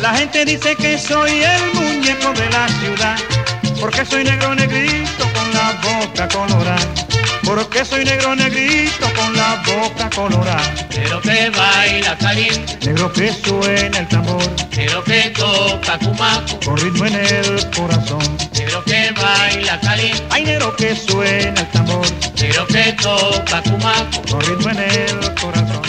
La 0.01 0.13
gente 0.13 0.43
dice 0.43 0.75
que 0.75 0.97
soy 0.97 1.31
el 1.41 1.73
muñeco 1.73 2.33
de 2.33 2.49
la 2.49 2.67
ciudad. 2.67 3.17
Porque 3.79 4.05
soy 4.05 4.23
negro 4.23 4.53
negrito 4.55 5.25
con 5.33 5.53
la 5.53 5.79
boca 5.83 6.27
colorada. 6.27 6.77
Porque 7.43 7.83
soy 7.83 8.05
negro 8.05 8.35
negrito 8.35 9.07
con 9.15 9.35
la 9.35 9.61
boca 9.65 10.09
colorada. 10.15 10.61
Negro 10.95 11.21
que 11.21 11.49
baila 11.49 12.17
caliente, 12.17 12.77
Negro 12.85 13.11
que 13.11 13.33
suena 13.33 13.99
el 13.99 14.07
tambor. 14.07 14.43
negro 14.77 15.03
que 15.03 15.21
toca 15.35 15.97
cumaco, 15.99 16.59
Con 16.63 16.77
ritmo 16.77 17.05
en 17.07 17.15
el 17.15 17.69
corazón. 17.75 18.37
negro 18.53 18.83
que 18.85 19.11
baila 19.11 19.79
caliente, 19.81 20.23
Hay 20.29 20.43
negro 20.45 20.75
que 20.75 20.95
suena 20.95 21.61
el 21.61 21.67
tambor. 21.71 22.05
negro 22.39 22.67
que 22.67 22.93
toca 22.93 23.61
cumaco. 23.63 24.21
Con 24.29 24.41
ritmo 24.41 24.69
en 24.69 24.79
el 24.79 25.33
corazón. 25.35 25.80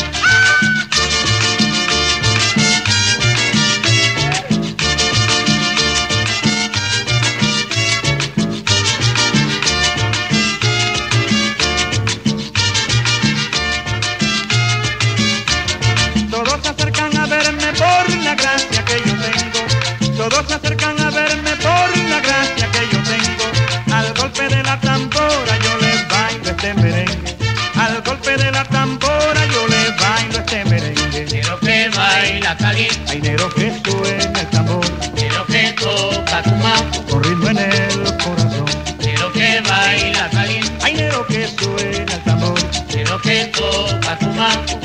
Caliente, 32.72 33.12
Hay 33.12 33.20
negro 33.20 33.48
que 33.50 33.70
suena 33.84 34.40
el 34.40 34.46
tambor. 34.48 34.84
negro 35.14 35.44
que 35.46 35.72
toca 35.78 36.42
cumaco, 36.42 37.02
Con 37.10 37.22
ritmo 37.24 37.48
en 37.50 37.58
el 37.58 38.16
corazón. 38.16 38.64
negro 38.98 39.32
que 39.32 39.60
baila 39.68 40.30
caliente, 40.30 40.72
Hay 40.82 40.94
negro 40.94 41.26
que 41.26 41.48
suena 41.48 42.14
el 42.14 42.22
tambor. 42.24 42.58
negro 42.94 43.20
que 43.20 43.44
toca 43.46 44.16
cumaco. 44.18 44.81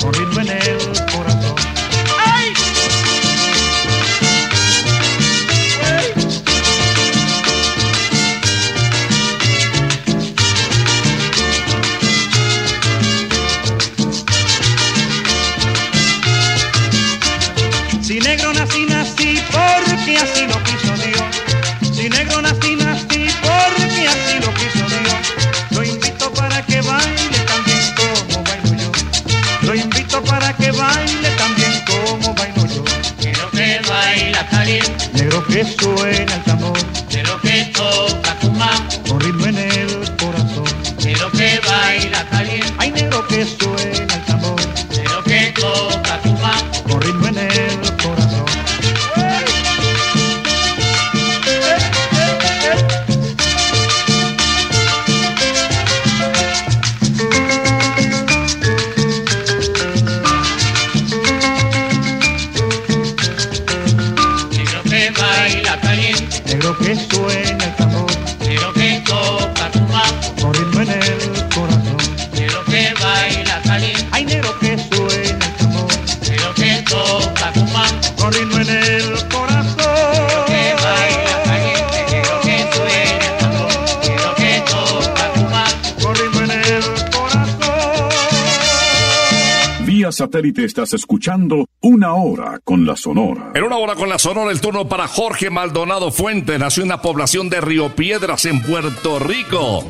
Satélite 90.17 90.65
estás 90.65 90.93
escuchando 90.93 91.67
Una 91.79 92.15
Hora 92.15 92.59
con 92.63 92.87
la 92.87 92.95
Sonora. 92.95 93.51
En 93.53 93.63
una 93.63 93.77
hora 93.77 93.93
con 93.93 94.09
la 94.09 94.17
sonora, 94.17 94.51
el 94.51 94.59
turno 94.59 94.89
para 94.89 95.07
Jorge 95.07 95.51
Maldonado 95.51 96.11
Fuentes. 96.11 96.59
Nació 96.59 96.81
en 96.81 96.89
la 96.89 97.03
población 97.03 97.49
de 97.49 97.61
Río 97.61 97.95
Piedras, 97.95 98.45
en 98.45 98.63
Puerto 98.63 99.19
Rico. 99.19 99.85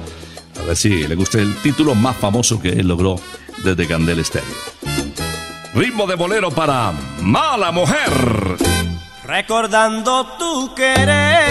A 0.61 0.65
ver 0.65 0.75
si 0.75 1.07
le 1.07 1.15
gusta 1.15 1.39
el 1.39 1.55
título 1.61 1.95
más 1.95 2.17
famoso 2.17 2.59
que 2.59 2.69
él 2.69 2.89
logró 2.89 3.15
desde 3.63 3.87
Candel 3.87 4.19
Estéreo. 4.19 4.49
Ritmo 5.73 6.05
de 6.05 6.15
bolero 6.15 6.51
para 6.51 6.91
Mala 7.21 7.71
Mujer. 7.71 8.11
recordando 9.25 10.27
tu 10.37 10.75
querer 10.75 11.45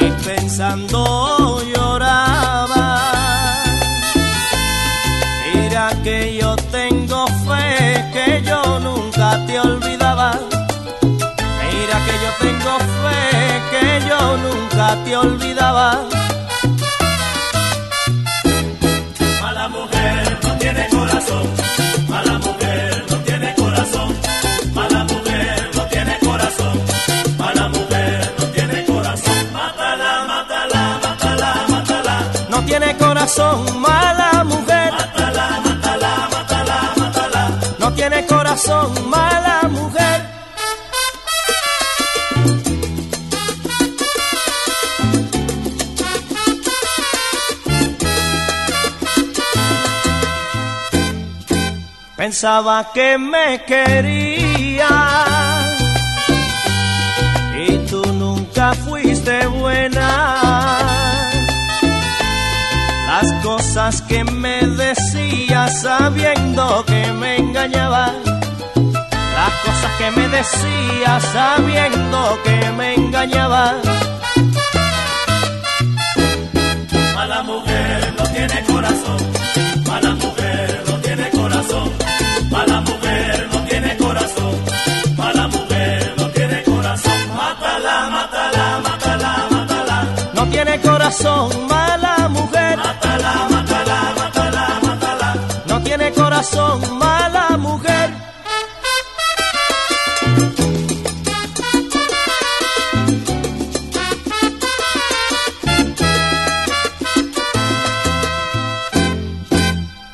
y 0.00 0.10
pensando 0.24 1.43
tengo 12.64 12.78
fe 12.78 13.62
que 13.70 14.08
yo 14.08 14.36
nunca 14.38 14.96
te 15.04 15.16
olvidaba. 15.16 16.00
Mala 19.42 19.68
mujer 19.68 20.38
no 20.42 20.52
tiene 20.58 20.88
corazón. 20.88 21.46
Mala 22.08 22.38
mujer 22.38 23.04
no 23.10 23.16
tiene 23.18 23.54
corazón. 23.54 24.16
Mala 24.72 25.04
mujer 25.04 25.70
no 25.74 25.82
tiene 25.88 26.18
corazón. 26.20 26.80
Mala 27.38 27.68
mujer 27.68 28.34
no 28.38 28.44
tiene 28.46 28.84
corazón. 28.86 29.52
Mátala, 29.52 30.24
mátala, 30.28 31.00
mátala, 31.02 31.66
mátala. 31.68 32.16
No 32.48 32.64
tiene 32.64 32.96
corazón, 32.96 33.80
mala 33.80 34.44
mujer. 34.44 34.92
Mátala, 34.92 35.60
mátala, 35.66 36.28
mátala, 36.32 36.78
mátala. 36.96 37.50
No 37.78 37.92
tiene 37.92 38.26
corazón, 38.26 39.10
mala 39.10 39.68
mujer. 39.70 40.33
Pensaba 52.24 52.90
que 52.94 53.18
me 53.18 53.62
quería 53.66 54.88
y 57.54 57.76
tú 57.90 58.02
nunca 58.14 58.72
fuiste 58.72 59.46
buena. 59.46 60.78
Las 63.08 63.30
cosas 63.42 64.00
que 64.00 64.24
me 64.24 64.66
decías 64.66 65.82
sabiendo 65.82 66.82
que 66.86 67.12
me 67.12 67.36
engañabas. 67.36 68.14
Las 69.36 69.54
cosas 69.66 69.92
que 69.98 70.10
me 70.12 70.26
decías 70.28 71.22
sabiendo 71.30 72.38
que 72.42 72.70
me 72.70 72.94
engañabas. 72.94 73.74
Mala 77.14 77.42
mujer 77.42 78.14
no 78.16 78.24
tiene 78.28 78.64
corazón. 78.64 79.33
Tiene 90.74 90.92
corazón, 90.92 91.66
mala 91.68 92.28
mujer. 92.28 92.76
Mátala, 92.76 93.48
mátala, 93.50 94.14
mátala, 94.18 94.80
mátala. 94.82 95.34
No 95.68 95.80
tiene 95.82 96.12
corazón. 96.12 96.80
corazón, 96.80 96.98
mala 96.98 97.56
mujer. 97.58 98.10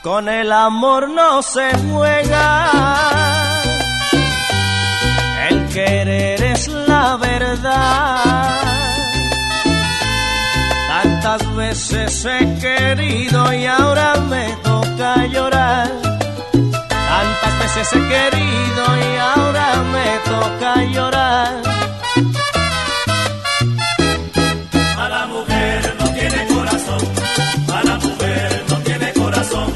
Con 0.02 0.28
el 0.28 0.52
amor 0.52 1.08
no 1.08 1.40
se 1.42 1.70
juega, 1.78 2.70
el 5.48 5.68
querer 5.68 6.42
es 6.42 6.68
la 6.68 7.16
verdad. 7.16 8.29
Tantas 11.22 11.54
veces 11.54 12.24
he 12.24 12.58
querido 12.60 13.52
y 13.52 13.66
ahora 13.66 14.14
me 14.30 14.56
toca 14.62 15.26
llorar. 15.26 15.90
Tantas 16.88 17.58
veces 17.60 17.92
he 17.92 18.08
querido 18.08 18.84
y 18.96 19.16
ahora 19.18 19.66
me 19.92 20.18
toca 20.30 20.84
llorar. 20.84 21.62
Mala 24.96 25.26
mujer 25.26 25.96
no 26.00 26.08
tiene 26.08 26.46
corazón. 26.54 27.00
Mala 27.68 27.98
mujer 27.98 28.64
no 28.70 28.76
tiene 28.76 29.12
corazón. 29.12 29.74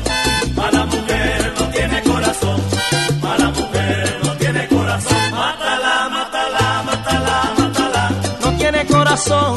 Mala 0.57 0.87
mujer 0.87 1.55
no 1.59 1.65
tiene 1.69 2.03
corazón. 2.05 2.61
Mala 3.21 3.51
mujer 3.51 4.21
no 4.25 4.33
tiene 4.39 4.69
corazón. 4.69 5.31
Mátala, 5.31 6.09
mátala, 6.09 6.83
mátala, 6.87 7.53
mátala. 7.59 8.11
No 8.41 8.51
tiene 8.57 8.87
corazón, 8.87 9.57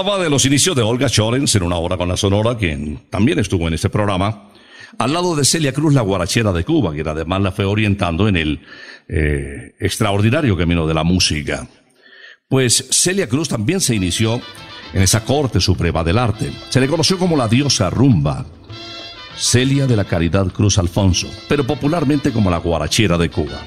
hablaba 0.00 0.20
de 0.20 0.28
los 0.28 0.44
inicios 0.44 0.74
de 0.74 0.82
Olga 0.82 1.08
Chorens 1.08 1.54
en 1.54 1.62
una 1.62 1.76
hora 1.76 1.96
con 1.96 2.08
la 2.08 2.16
Sonora, 2.16 2.56
quien 2.56 3.06
también 3.10 3.38
estuvo 3.38 3.68
en 3.68 3.74
este 3.74 3.88
programa, 3.88 4.50
al 4.98 5.12
lado 5.12 5.36
de 5.36 5.44
Celia 5.44 5.72
Cruz, 5.72 5.94
la 5.94 6.00
guarachera 6.00 6.52
de 6.52 6.64
Cuba, 6.64 6.92
quien 6.92 7.06
además 7.06 7.40
la 7.42 7.52
fue 7.52 7.64
orientando 7.64 8.26
en 8.26 8.34
el 8.34 8.60
eh, 9.08 9.76
extraordinario 9.78 10.56
camino 10.56 10.88
de 10.88 10.94
la 10.94 11.04
música. 11.04 11.68
Pues 12.48 12.88
Celia 12.90 13.28
Cruz 13.28 13.48
también 13.48 13.80
se 13.80 13.94
inició 13.94 14.40
en 14.92 15.02
esa 15.02 15.24
corte 15.24 15.60
suprema 15.60 16.02
del 16.02 16.18
arte. 16.18 16.50
Se 16.70 16.80
le 16.80 16.88
conoció 16.88 17.16
como 17.16 17.36
la 17.36 17.46
diosa 17.46 17.88
rumba, 17.88 18.46
Celia 19.36 19.86
de 19.86 19.94
la 19.94 20.06
Caridad 20.06 20.48
Cruz 20.48 20.76
Alfonso, 20.76 21.28
pero 21.48 21.64
popularmente 21.64 22.32
como 22.32 22.50
la 22.50 22.58
guarachera 22.58 23.16
de 23.16 23.30
Cuba. 23.30 23.62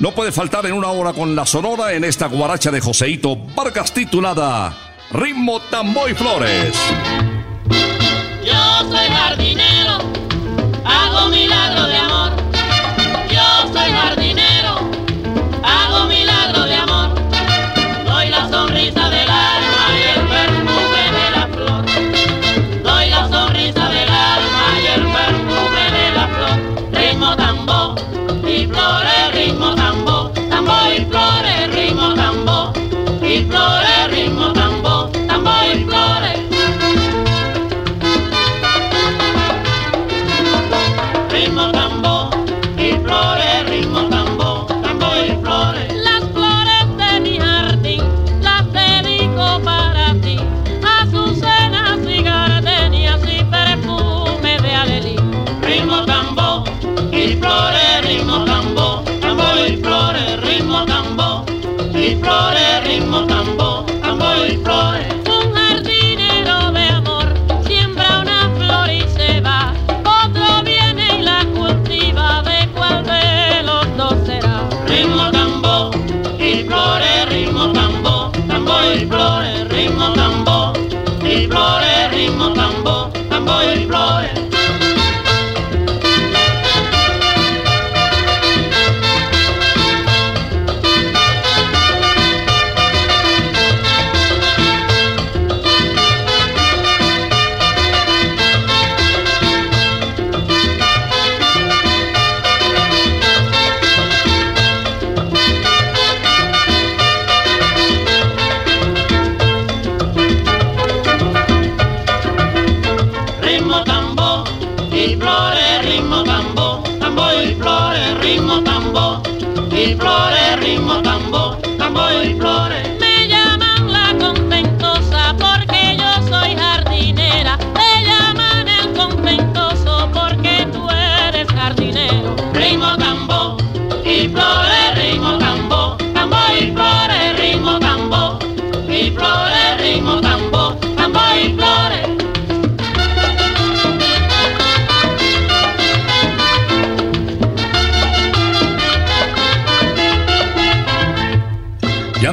No 0.00 0.12
puede 0.12 0.32
faltar 0.32 0.66
en 0.66 0.74
una 0.74 0.88
hora 0.88 1.14
con 1.14 1.34
la 1.34 1.46
Sonora 1.46 1.94
en 1.94 2.04
esta 2.04 2.26
guaracha 2.26 2.70
de 2.70 2.80
Joseito 2.80 3.36
Vargas 3.36 3.94
titulada 3.94 4.89
Ritmo 5.12 5.58
Tambo 5.70 6.08
y 6.08 6.14
Flores. 6.14 6.72
Yo 8.44 8.88
soy 8.88 9.08
jardinero, 9.08 9.98
hago 10.84 11.28
milagro 11.30 11.86
de 11.88 11.96
amor. 11.96 12.39
Ritmo 41.40 41.79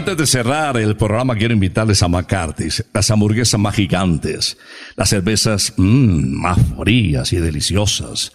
antes 0.07 0.31
de 0.31 0.37
cerrar 0.39 0.77
el 0.77 0.95
programa, 0.95 1.35
quiero 1.35 1.53
invitarles 1.53 2.01
a 2.01 2.07
McCarthy's, 2.07 2.81
las 2.93 3.11
hamburguesas 3.11 3.59
más 3.59 3.75
gigantes, 3.75 4.57
las 4.95 5.09
cervezas 5.09 5.73
mm, 5.75 6.31
más 6.31 6.57
frías 6.77 7.33
y 7.33 7.37
deliciosas. 7.37 8.31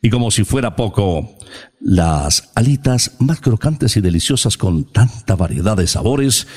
Y 0.00 0.10
como 0.10 0.32
si 0.32 0.42
fuera 0.42 0.74
poco, 0.74 1.38
las 1.78 2.50
alitas 2.56 3.12
más 3.20 3.40
crocantes 3.40 3.96
y 3.96 4.00
deliciosas 4.00 4.56
con 4.56 4.90
tanta 4.90 5.36
variedad 5.36 5.76
de 5.76 5.86
sabores 5.86 6.48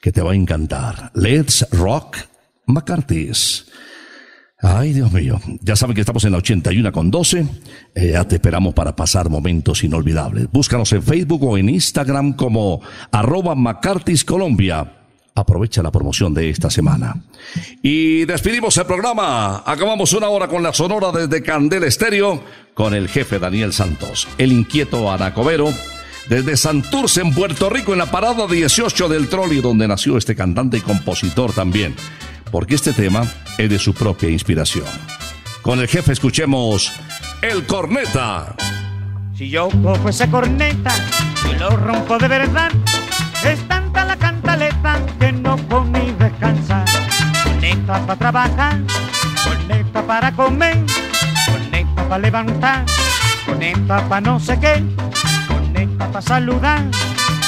que 0.00 0.12
te 0.12 0.22
va 0.22 0.30
a 0.30 0.36
encantar. 0.36 1.10
Let's 1.16 1.66
Rock 1.72 2.18
McCarthy's. 2.66 3.66
Ay, 4.66 4.94
Dios 4.94 5.12
mío. 5.12 5.38
Ya 5.60 5.76
saben 5.76 5.94
que 5.94 6.00
estamos 6.00 6.24
en 6.24 6.32
la 6.32 6.38
81 6.38 6.90
con 6.90 7.10
12. 7.10 7.46
Eh, 7.94 8.10
ya 8.12 8.26
te 8.26 8.36
esperamos 8.36 8.72
para 8.72 8.96
pasar 8.96 9.28
momentos 9.28 9.84
inolvidables. 9.84 10.50
Búscanos 10.50 10.90
en 10.94 11.02
Facebook 11.02 11.44
o 11.44 11.58
en 11.58 11.68
Instagram 11.68 12.32
como 12.32 12.80
arroba 13.12 13.54
McCarthy's 13.54 14.24
Colombia. 14.24 14.90
Aprovecha 15.34 15.82
la 15.82 15.92
promoción 15.92 16.32
de 16.32 16.48
esta 16.48 16.70
semana. 16.70 17.14
Y 17.82 18.24
despedimos 18.24 18.74
el 18.78 18.86
programa. 18.86 19.62
Acabamos 19.66 20.14
una 20.14 20.30
hora 20.30 20.48
con 20.48 20.62
la 20.62 20.72
sonora 20.72 21.12
desde 21.12 21.42
Candela 21.42 21.86
Estéreo 21.86 22.42
con 22.72 22.94
el 22.94 23.08
jefe 23.08 23.38
Daniel 23.38 23.74
Santos, 23.74 24.26
el 24.38 24.50
inquieto 24.50 25.12
Anacobero, 25.12 25.74
desde 26.30 26.56
Santurce 26.56 27.20
en 27.20 27.34
Puerto 27.34 27.68
Rico 27.68 27.92
en 27.92 27.98
la 27.98 28.10
parada 28.10 28.46
18 28.46 29.10
del 29.10 29.28
trolley 29.28 29.60
donde 29.60 29.86
nació 29.86 30.16
este 30.16 30.34
cantante 30.34 30.78
y 30.78 30.80
compositor 30.80 31.52
también 31.52 31.94
porque 32.54 32.76
este 32.76 32.92
tema 32.92 33.24
es 33.58 33.68
de 33.68 33.80
su 33.80 33.92
propia 33.92 34.30
inspiración. 34.30 34.86
Con 35.60 35.80
el 35.80 35.88
jefe 35.88 36.12
escuchemos 36.12 36.92
El 37.42 37.66
Corneta. 37.66 38.54
Si 39.36 39.50
yo 39.50 39.68
cojo 39.82 40.08
ese 40.08 40.30
corneta 40.30 40.94
y 41.50 41.58
lo 41.58 41.70
rompo 41.70 42.16
de 42.16 42.28
verdad, 42.28 42.70
es 43.44 43.58
tanta 43.66 44.04
la 44.04 44.16
cantaleta 44.16 45.04
que 45.18 45.32
no 45.32 45.56
come 45.66 45.98
ni 45.98 46.12
descansa. 46.12 46.84
Corneta 47.42 48.06
para 48.06 48.18
trabajar, 48.20 48.78
corneta 49.44 50.06
para 50.06 50.30
comer, 50.30 50.76
corneta 51.50 52.08
para 52.08 52.18
levantar, 52.18 52.86
corneta 53.46 54.08
para 54.08 54.20
no 54.20 54.38
sé 54.38 54.60
qué, 54.60 54.80
corneta 55.48 56.06
para 56.06 56.22
saludar, 56.22 56.84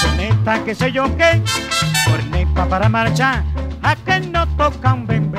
corneta 0.03 0.65
que 0.65 0.75
sé 0.75 0.91
yo 0.91 1.17
qué, 1.17 1.41
corneta 2.11 2.69
para 2.69 2.89
marchar, 2.89 3.45
a 3.87 3.95
que 3.95 4.19
no 4.19 4.45
tocan 4.57 5.07
bembé. 5.07 5.39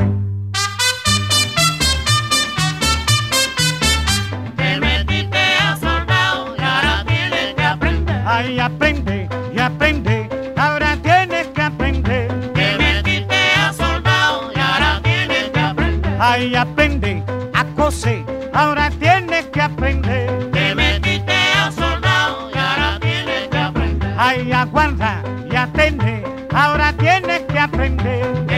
Te 4.56 4.80
metiste 4.80 5.44
a 5.68 5.76
soldado 5.76 6.56
y 6.58 6.62
ahora 6.62 7.04
tienes 7.06 7.56
que 7.56 7.64
aprender. 7.64 8.22
Ay, 8.26 8.60
aprende 8.60 9.28
y 9.54 9.60
aprende, 9.60 10.30
ahora 10.56 10.96
tienes 11.04 11.48
que 11.48 11.62
aprender. 11.62 12.28
Te 12.54 12.78
metiste 12.78 13.36
a 13.60 13.74
soldado 13.74 14.52
y 14.56 14.60
ahora 14.60 15.02
tienes 15.04 15.50
que 15.50 15.60
aprender. 15.60 16.18
Ay, 16.18 16.56
aprende 16.56 17.24
a 17.54 17.66
coser, 17.76 18.24
ahora 18.54 18.90
tienes 18.92 19.46
que 19.48 19.62
aprender. 19.62 20.52
Te 20.52 20.74
metiste 20.74 21.34
a 21.34 21.70
soldado 21.70 22.50
y 22.54 22.58
ahora 22.58 22.98
tienes 23.02 23.50
que 23.50 23.58
aprender. 23.58 24.16
Ay, 24.18 24.52
aguarda 24.54 25.22
y 25.52 25.56
atende, 25.56 26.17
ahora 26.58 26.92
tienes 26.94 27.42
que 27.42 27.60
aprender. 27.60 28.57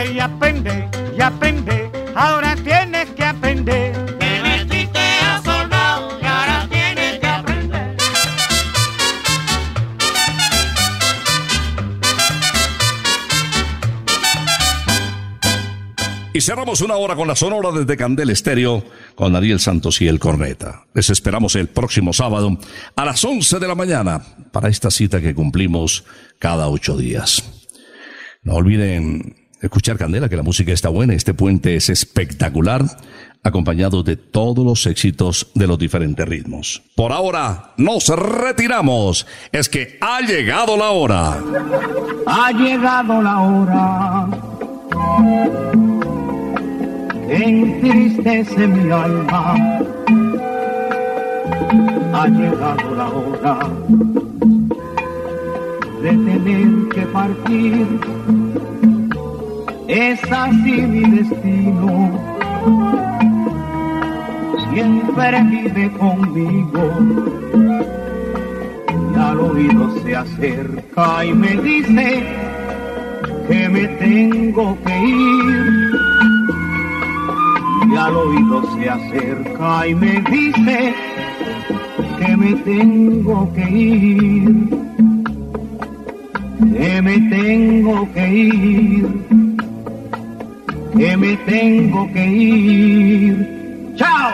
Ay, 0.00 0.18
aprende 0.18 0.88
y 1.16 1.20
aprende, 1.20 1.90
ahora 2.14 2.56
tienes 2.56 3.10
que 3.10 3.22
aprender. 3.22 4.16
Te 4.18 4.42
metiste 4.42 4.98
a 4.98 5.42
soldado 5.42 6.18
y 6.20 6.24
ahora 6.24 6.68
tienes 6.70 7.18
que 7.18 7.26
aprender. 7.26 7.96
Y 16.32 16.40
cerramos 16.40 16.80
una 16.80 16.96
hora 16.96 17.14
con 17.14 17.28
la 17.28 17.36
sonora 17.36 17.70
desde 17.70 17.96
Candel 17.96 18.30
Estéreo 18.30 18.82
con 19.14 19.34
Daniel 19.34 19.60
Santos 19.60 20.00
y 20.00 20.08
el 20.08 20.18
Corneta. 20.18 20.86
Les 20.94 21.10
esperamos 21.10 21.56
el 21.56 21.68
próximo 21.68 22.14
sábado 22.14 22.58
a 22.96 23.04
las 23.04 23.22
11 23.22 23.58
de 23.58 23.68
la 23.68 23.74
mañana 23.74 24.22
para 24.50 24.70
esta 24.70 24.90
cita 24.90 25.20
que 25.20 25.34
cumplimos 25.34 26.04
cada 26.38 26.68
ocho 26.68 26.96
días. 26.96 27.44
No 28.42 28.54
olviden 28.54 29.39
escuchar 29.60 29.98
Candela, 29.98 30.28
que 30.28 30.36
la 30.36 30.42
música 30.42 30.72
está 30.72 30.88
buena. 30.88 31.14
Este 31.14 31.34
puente 31.34 31.76
es 31.76 31.88
espectacular, 31.88 32.84
acompañado 33.42 34.02
de 34.02 34.16
todos 34.16 34.64
los 34.64 34.86
éxitos 34.86 35.50
de 35.54 35.66
los 35.66 35.78
diferentes 35.78 36.26
ritmos. 36.26 36.82
Por 36.94 37.12
ahora, 37.12 37.72
nos 37.76 38.08
retiramos. 38.08 39.26
Es 39.52 39.68
que 39.68 39.98
ha 40.00 40.20
llegado 40.20 40.76
la 40.76 40.90
hora. 40.90 41.38
Ha 42.26 42.52
llegado 42.52 43.22
la 43.22 43.40
hora 43.40 44.28
entristece 47.30 48.66
mi 48.66 48.90
alma. 48.90 49.54
Ha 52.12 52.28
llegado 52.28 52.94
la 52.96 53.08
hora 53.08 53.58
de 56.02 56.10
tener 56.10 56.88
que 56.88 57.02
partir. 57.02 58.49
Es 59.92 60.22
así 60.30 60.82
mi 60.82 61.00
destino. 61.16 62.10
Siempre 64.72 65.42
vive 65.42 65.90
conmigo 65.98 66.82
y 68.94 69.18
al 69.18 69.40
oído 69.40 69.90
se 70.00 70.14
acerca 70.14 71.24
y 71.24 71.34
me 71.34 71.56
dice 71.56 72.22
que 73.48 73.68
me 73.68 73.88
tengo 73.98 74.78
que 74.86 74.98
ir. 75.08 75.90
Y 77.92 77.96
al 77.96 78.16
oído 78.16 78.76
se 78.76 78.90
acerca 78.90 79.88
y 79.88 79.94
me 79.96 80.22
dice 80.30 80.94
que 82.20 82.36
me 82.36 82.54
tengo 82.54 83.52
que 83.54 83.70
ir. 83.70 84.68
Que 86.78 87.02
me 87.02 87.18
tengo 87.28 88.08
que 88.12 88.28
ir. 88.28 89.49
Que 90.96 91.16
me 91.16 91.36
tengo 91.38 92.12
que 92.12 92.26
ir. 92.26 93.94
¡Chao! 93.96 94.32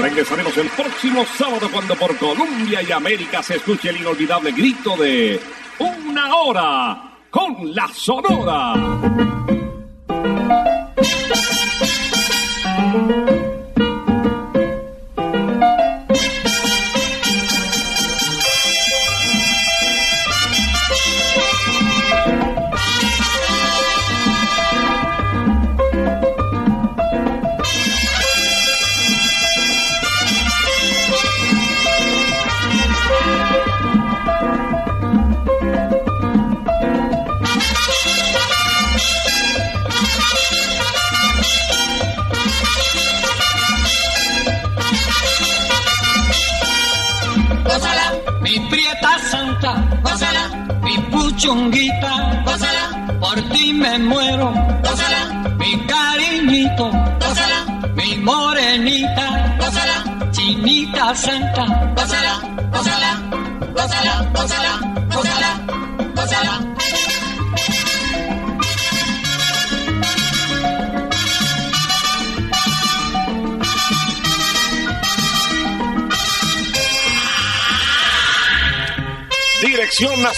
Regresaremos 0.00 0.56
el 0.56 0.68
próximo 0.68 1.24
sábado 1.36 1.68
cuando 1.72 1.94
por 1.96 2.16
Colombia 2.18 2.82
y 2.82 2.92
América 2.92 3.42
se 3.42 3.56
escuche 3.56 3.90
el 3.90 3.98
inolvidable 3.98 4.52
grito 4.52 4.96
de 4.96 5.40
una 5.78 6.34
hora 6.34 7.02
con 7.30 7.74
la 7.74 7.88
Sonora. 7.88 8.74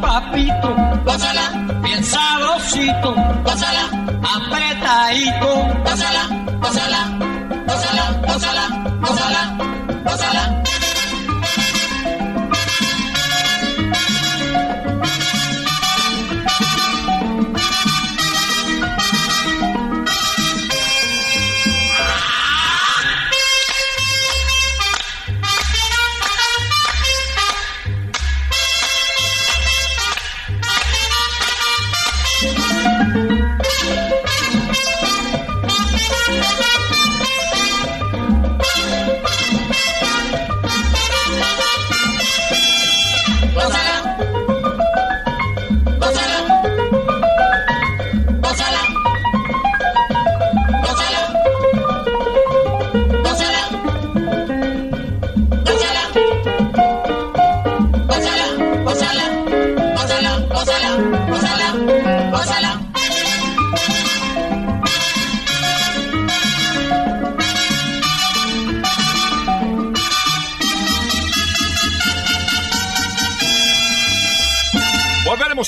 papito, 0.00 0.70
pásala, 1.04 1.50
bien 1.82 2.02
sabrosito, 2.02 3.14
pásala, 3.44 3.84
apretadito, 4.34 5.50
pásala, 5.84 6.22
pásala, 6.60 7.00
pásala, 7.66 8.04
pásala, 8.26 8.64
pásala, 9.00 9.42
pásala. 10.04 10.59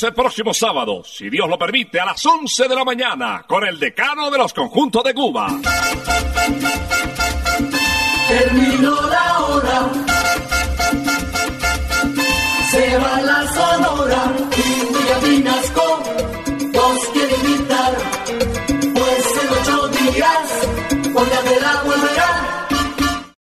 El 0.03 0.15
próximo 0.15 0.53
sábado, 0.53 1.05
si 1.05 1.31
Dios 1.31 1.49
lo 1.49 1.57
permite, 1.57 2.01
a 2.01 2.05
las 2.05 2.27
11 2.27 2.67
de 2.67 2.75
la 2.75 2.85
mañana, 2.85 3.45
con 3.47 3.65
el 3.65 3.79
decano 3.79 4.33
de 4.33 4.39
los 4.39 4.53
conjuntos 4.53 5.05
de 5.05 5.15
Cuba. 5.15 5.47
Terminó 8.27 9.01
la 9.09 9.39
hora, 9.39 9.93
se 12.69 12.99
va 12.99 13.21
la 13.21 13.47
sonora 13.53 14.33
y 14.57 15.27
Vinasco 15.29 16.03
nos 16.73 16.99
quiere 17.13 17.35
invitar, 17.37 17.95
pues 18.95 19.27
en 19.41 19.49
ocho 19.61 19.89
días, 19.89 21.13
por 21.13 21.29
la 21.29 21.43